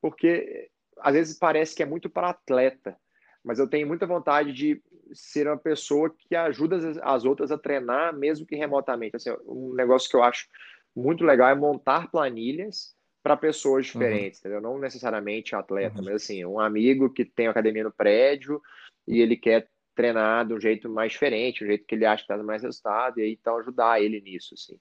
[0.00, 2.96] porque às vezes parece que é muito para atleta,
[3.42, 4.82] mas eu tenho muita vontade de
[5.12, 9.16] ser uma pessoa que ajuda as, as outras a treinar, mesmo que remotamente.
[9.16, 10.46] Assim, um negócio que eu acho
[10.94, 13.92] muito legal é montar planilhas para pessoas uhum.
[13.92, 14.50] diferentes, uhum.
[14.50, 14.60] entendeu?
[14.60, 16.04] Não necessariamente atleta, uhum.
[16.04, 18.60] mas assim, um amigo que tem academia no prédio
[19.06, 22.32] e ele quer treinar de um jeito mais diferente, um jeito que ele acha que
[22.32, 24.78] está mais resultado, e aí então ajudar ele nisso, assim.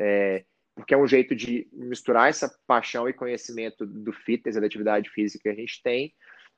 [0.00, 0.44] É,
[0.74, 5.42] porque é um jeito de misturar essa paixão e conhecimento do fitness, da atividade física
[5.42, 6.14] que a gente tem,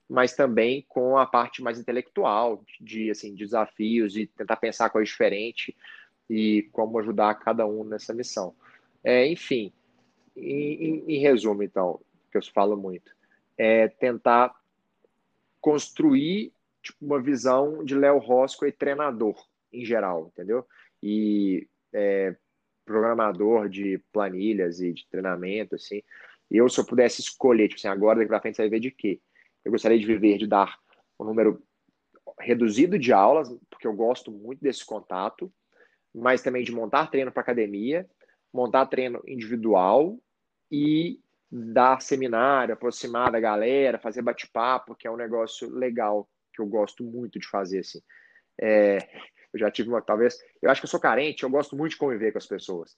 [0.09, 5.74] mas também com a parte mais intelectual, de assim, desafios, de tentar pensar coisas diferentes
[6.28, 8.55] e como ajudar cada um nessa missão.
[9.03, 9.72] É, enfim,
[10.36, 13.14] em, em, resumo, então, que eu falo muito,
[13.57, 14.55] é tentar
[15.61, 19.36] construir tipo, uma visão de Léo Rosco e treinador
[19.72, 20.66] em geral, entendeu?
[21.03, 22.36] E é,
[22.84, 26.03] programador de planilhas e de treinamento, assim.
[26.51, 28.80] E eu, se eu pudesse escolher, tipo assim, agora daqui para frente você vai ver
[28.80, 29.20] de quê?
[29.64, 30.78] Eu gostaria de viver, de dar
[31.18, 31.62] um número
[32.40, 35.53] reduzido de aulas, porque eu gosto muito desse contato,
[36.14, 38.09] mas também de montar treino para academia
[38.53, 40.18] montar treino individual
[40.70, 41.20] e
[41.51, 47.03] dar seminário, aproximar da galera, fazer bate-papo, que é um negócio legal que eu gosto
[47.03, 48.01] muito de fazer assim.
[48.61, 48.98] É,
[49.53, 51.98] eu já tive uma, talvez, eu acho que eu sou carente, eu gosto muito de
[51.98, 52.96] conviver com as pessoas,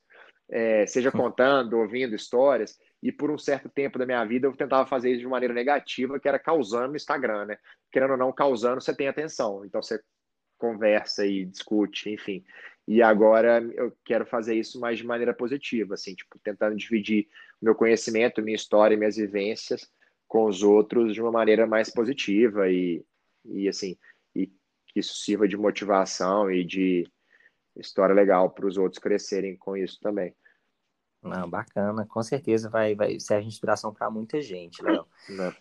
[0.50, 4.86] é, seja contando, ouvindo histórias, e por um certo tempo da minha vida eu tentava
[4.86, 7.58] fazer isso de maneira negativa, que era causando no Instagram, né?
[7.90, 10.00] Querendo ou não, causando, você tem atenção, então você
[10.58, 12.44] conversa e discute, enfim.
[12.86, 17.28] E agora eu quero fazer isso mais de maneira positiva, assim, tipo, tentando dividir
[17.60, 19.88] meu conhecimento, minha história, minhas vivências
[20.26, 23.04] com os outros de uma maneira mais positiva e,
[23.44, 23.96] e assim,
[24.34, 27.06] e que isso sirva de motivação e de
[27.76, 30.34] história legal para os outros crescerem com isso também.
[31.22, 35.06] Não, bacana, com certeza vai, vai ser inspiração para muita gente, Léo.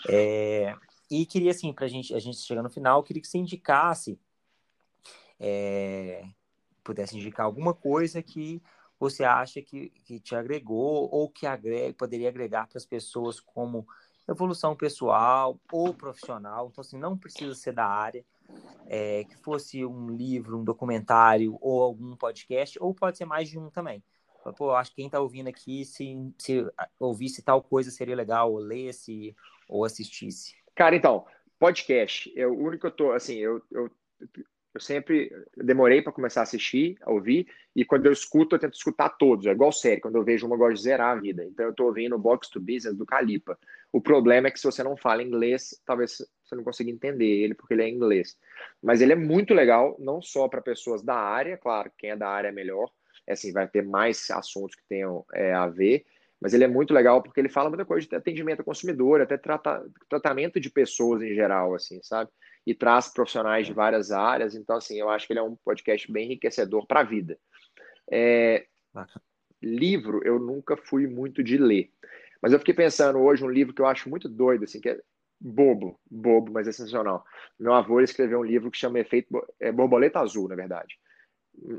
[0.10, 0.76] É,
[1.10, 4.20] e queria, assim, para gente, a gente chegar no final, queria que você indicasse
[5.40, 6.26] é,
[6.84, 8.62] pudesse indicar alguma coisa que
[9.00, 13.88] você acha que, que te agregou ou que agrega, poderia agregar para as pessoas como
[14.30, 16.70] evolução pessoal ou profissional.
[16.72, 18.24] Então, assim, não precisa ser da área,
[18.88, 23.58] é, que fosse um livro, um documentário ou algum podcast, ou pode ser mais de
[23.58, 24.04] um também.
[24.58, 26.66] Pô, acho que quem está ouvindo aqui, se, se
[27.00, 29.36] ouvisse tal coisa, seria legal, ou lesse
[29.70, 30.56] ou assistisse.
[30.76, 31.26] Cara, então,
[31.60, 33.90] podcast, é o único que eu tô, assim, eu, eu,
[34.74, 38.74] eu sempre demorei para começar a assistir, a ouvir, e quando eu escuto, eu tento
[38.74, 39.46] escutar todos.
[39.46, 41.44] É igual série, quando eu vejo uma, eu gosto de zerar a vida.
[41.44, 43.58] Então eu tô ouvindo o Box to Business do Calipa.
[43.92, 47.54] O problema é que se você não fala inglês, talvez você não consiga entender ele,
[47.54, 48.38] porque ele é inglês.
[48.82, 52.30] Mas ele é muito legal, não só para pessoas da área, claro, quem é da
[52.30, 52.90] área é melhor,
[53.28, 56.06] é assim, vai ter mais assuntos que tenham é, a ver,
[56.40, 59.38] mas ele é muito legal porque ele fala muita coisa de atendimento ao consumidor, até
[59.38, 62.32] trata, tratamento de pessoas em geral, assim, sabe?
[62.66, 66.12] E traz profissionais de várias áreas, então, assim, eu acho que ele é um podcast
[66.12, 67.38] bem enriquecedor para a vida.
[68.12, 68.66] É,
[69.62, 71.92] livro, eu nunca fui muito de ler,
[72.42, 75.00] mas eu fiquei pensando hoje um livro que eu acho muito doido, assim, que é
[75.40, 77.26] bobo, bobo, mas é sensacional.
[77.60, 79.28] Meu avô escreveu um livro que chama Efeito
[79.60, 81.00] é, Borboleta Azul, na verdade.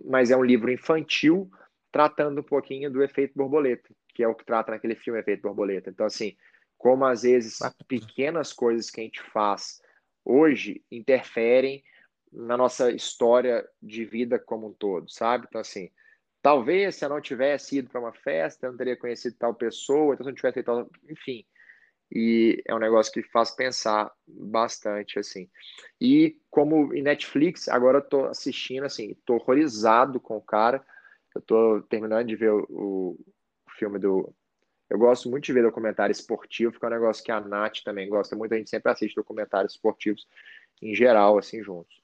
[0.04, 1.50] Mas é um livro infantil
[1.92, 5.90] tratando um pouquinho do efeito borboleta, que é o que trata naquele filme Efeito Borboleta.
[5.90, 6.34] Então, assim,
[6.78, 9.80] como às vezes pequenas coisas que a gente faz
[10.24, 11.82] hoje interferem
[12.32, 15.46] na nossa história de vida como um todo, sabe?
[15.48, 15.90] Então, assim,
[16.40, 20.14] talvez se eu não tivesse ido para uma festa, eu não teria conhecido tal pessoa,
[20.14, 20.90] então se eu não tivesse feito tal...
[21.10, 21.44] Enfim,
[22.14, 25.48] e é um negócio que faz pensar bastante, assim.
[25.98, 30.84] E como em Netflix, agora eu tô assistindo, assim, tô horrorizado com o cara,
[31.34, 34.34] eu tô terminando de ver o, o filme do.
[34.93, 38.11] Eu gosto muito de ver documentário esportivo, que é um negócio que a Nath também
[38.11, 38.53] gosta muito.
[38.53, 40.28] A gente sempre assiste documentários esportivos
[40.82, 42.03] em geral, assim, juntos.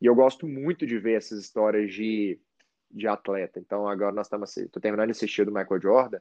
[0.00, 2.38] E eu gosto muito de ver essas histórias de,
[2.88, 3.58] de atleta.
[3.58, 4.56] Então, agora nós estamos.
[4.56, 6.20] Estou terminando de assistir do Michael Jordan.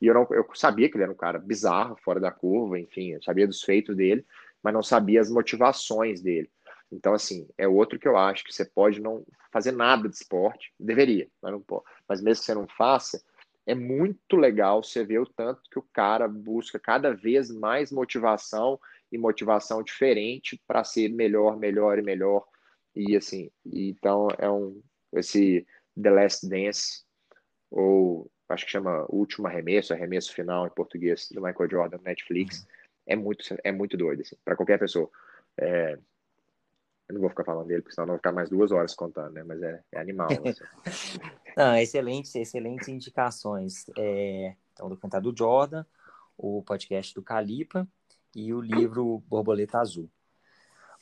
[0.00, 3.10] E eu, não, eu sabia que ele era um cara bizarro, fora da curva, enfim,
[3.10, 4.24] eu sabia dos feitos dele,
[4.62, 6.50] mas não sabia as motivações dele.
[6.90, 9.22] Então, assim, é outro que eu acho que você pode não
[9.52, 11.84] fazer nada de esporte, deveria, mas não pode.
[12.08, 13.22] Mas mesmo que você não faça,
[13.66, 18.78] é muito legal você ver o tanto que o cara busca cada vez mais motivação
[19.10, 22.44] e motivação diferente para ser melhor, melhor e melhor.
[22.94, 24.82] E assim, então é um
[25.14, 25.66] esse
[26.00, 27.04] The Last Dance
[27.70, 32.66] ou acho que chama Último Arremesso, Arremesso Final em português do Michael Jordan Netflix.
[33.06, 35.08] É muito é muito doido assim, para qualquer pessoa.
[35.58, 35.98] É,
[37.08, 39.34] eu não vou ficar falando dele, porque senão não vou ficar mais duas horas contando,
[39.34, 39.42] né?
[39.44, 40.28] Mas é, é animal.
[40.84, 41.30] Assim.
[41.56, 43.86] não, excelentes, excelentes indicações.
[43.96, 45.84] É, então, o documentário do Jordan,
[46.36, 47.86] o podcast do Calipa
[48.34, 50.10] e o livro Borboleta Azul.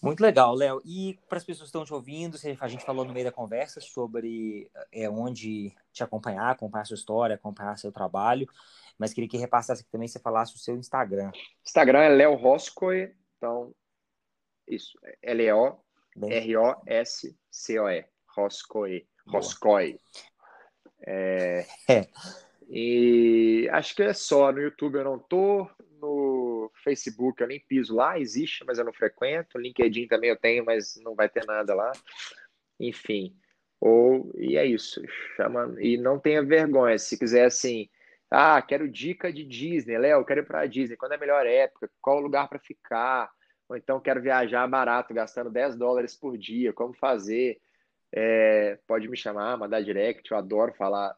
[0.02, 0.80] Muito legal, Léo.
[0.84, 3.80] E para as pessoas que estão te ouvindo, a gente falou no meio da conversa
[3.80, 8.48] sobre é, onde te acompanhar, acompanhar a sua história, acompanhar seu trabalho,
[8.98, 11.30] mas queria que repassasse aqui também, você falasse o seu Instagram.
[11.64, 13.74] Instagram é Léo Roscoe, então,
[14.66, 15.78] isso, L-E-O
[16.28, 18.06] R-O-S-C-O-E.
[19.26, 19.96] Roscoe.
[21.06, 21.66] É...
[21.88, 22.06] é.
[22.68, 24.52] E acho que é só.
[24.52, 25.68] No YouTube eu não tô.
[26.00, 28.18] No Facebook eu nem piso lá.
[28.18, 29.58] Existe, mas eu não frequento.
[29.58, 31.90] LinkedIn também eu tenho, mas não vai ter nada lá.
[32.78, 33.34] Enfim.
[33.80, 35.02] Ou, e é isso.
[35.36, 36.98] Chama, e não tenha vergonha.
[36.98, 37.88] Se quiser assim.
[38.30, 39.98] Ah, quero dica de Disney.
[39.98, 40.96] Léo, quero ir para Disney.
[40.96, 41.90] Quando é a melhor época?
[42.00, 43.28] Qual o lugar para ficar?
[43.70, 47.60] ou então quero viajar barato, gastando 10 dólares por dia, como fazer?
[48.12, 51.16] É, pode me chamar, mandar direct, eu adoro falar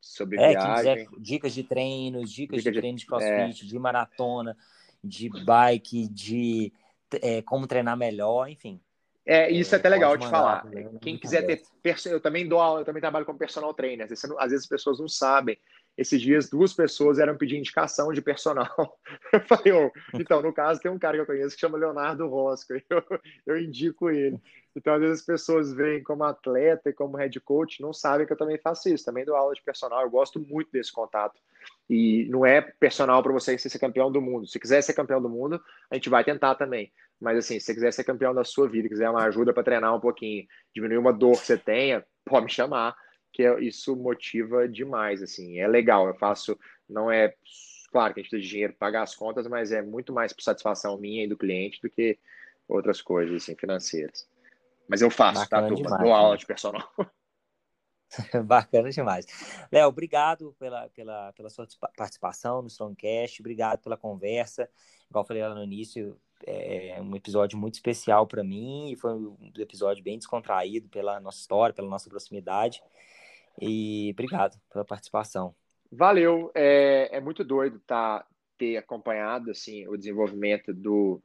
[0.00, 1.06] sobre é, viagem.
[1.06, 3.68] Quiser, dicas de treinos, dicas de, de treino de crossfit, é.
[3.68, 4.56] de maratona,
[5.02, 6.72] de bike, de
[7.20, 8.80] é, como treinar melhor, enfim.
[9.24, 10.66] É, isso é até legal de falar.
[11.00, 11.62] Quem quiser ter.
[12.06, 14.08] Eu também dou aula, eu também trabalho como personal trainer.
[14.10, 15.56] Às vezes as pessoas não sabem
[15.96, 18.98] esses dias duas pessoas eram pedir indicação de personal.
[19.32, 22.26] Eu falei, oh, então, no caso, tem um cara que eu conheço que chama Leonardo
[22.26, 23.02] Rosco, eu,
[23.46, 24.38] eu indico ele.
[24.74, 28.32] Então, às vezes as pessoas veem como atleta e como head coach, não sabem que
[28.32, 31.38] eu também faço isso, também dou aula de personal, eu gosto muito desse contato.
[31.88, 34.46] E não é personal para você ser campeão do mundo.
[34.46, 36.92] Se quiser ser campeão do mundo, a gente vai tentar também.
[37.20, 39.94] Mas assim, se você quiser ser campeão da sua vida, quiser uma ajuda para treinar
[39.94, 42.96] um pouquinho, diminuir uma dor que você tenha, pode me chamar
[43.32, 47.34] que é, isso motiva demais, assim, é legal, eu faço, não é,
[47.90, 50.42] claro que a gente tem dinheiro para pagar as contas, mas é muito mais por
[50.42, 52.18] satisfação minha e do cliente do que
[52.68, 54.28] outras coisas, assim, financeiras.
[54.88, 55.84] Mas eu faço, tá, Bacana tá, turma?
[55.84, 56.88] Demais, Dou aula de personal.
[58.44, 59.26] Bacana demais.
[59.70, 64.68] Léo, obrigado pela, pela, pela sua participação no Strongcast, obrigado pela conversa.
[65.08, 69.14] Igual eu falei lá no início, é um episódio muito especial para mim e foi
[69.14, 72.82] um episódio bem descontraído pela nossa história, pela nossa proximidade.
[73.60, 75.54] E obrigado pela participação.
[75.90, 78.26] Valeu, é, é muito doido tá,
[78.56, 81.20] ter acompanhado assim, o desenvolvimento do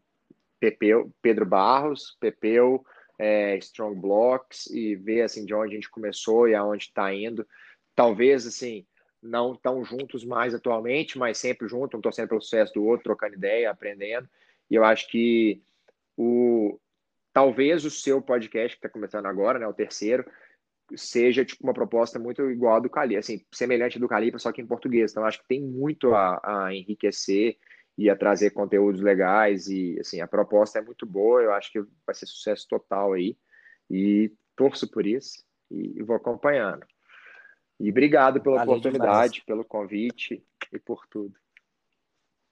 [0.60, 2.84] Pepeu, Pedro Barros, Pepeu,
[3.18, 7.48] é, Strong Blocks e ver assim, de onde a gente começou e aonde está indo.
[7.95, 8.86] Talvez assim,
[9.22, 13.36] não tão juntos mais atualmente, mas sempre juntos, um torcendo pelo sucesso do outro, trocando
[13.36, 14.28] ideia, aprendendo.
[14.70, 15.62] E eu acho que
[16.18, 16.80] o
[17.34, 20.26] talvez o seu podcast que está começando agora, né, o terceiro,
[20.95, 24.61] seja tipo uma proposta muito igual a do Cali, assim, semelhante do Calipa, só que
[24.61, 25.11] em português.
[25.11, 27.57] Então acho que tem muito a, a enriquecer
[27.97, 31.41] e a trazer conteúdos legais e assim a proposta é muito boa.
[31.41, 33.38] Eu acho que vai ser sucesso total aí
[33.89, 36.85] e torço por isso e, e vou acompanhando.
[37.80, 39.45] E obrigado pela Valeu oportunidade, demais.
[39.45, 40.43] pelo convite
[40.73, 41.35] e por tudo.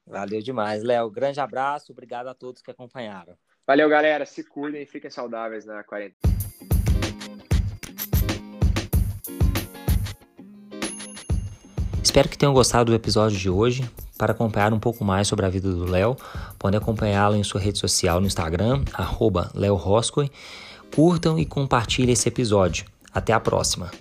[0.05, 1.09] Valeu demais, Léo.
[1.09, 3.35] Grande abraço, obrigado a todos que acompanharam.
[3.65, 4.25] Valeu, galera.
[4.25, 6.34] Se cuidem e fiquem saudáveis na quarentena.
[12.15, 13.83] Espero que tenham gostado do episódio de hoje.
[14.17, 16.15] Para acompanhar um pouco mais sobre a vida do Léo,
[16.57, 19.51] podem acompanhá-lo em sua rede social no Instagram, arroba
[20.95, 22.85] Curtam e compartilhem esse episódio.
[23.13, 23.91] Até a próxima!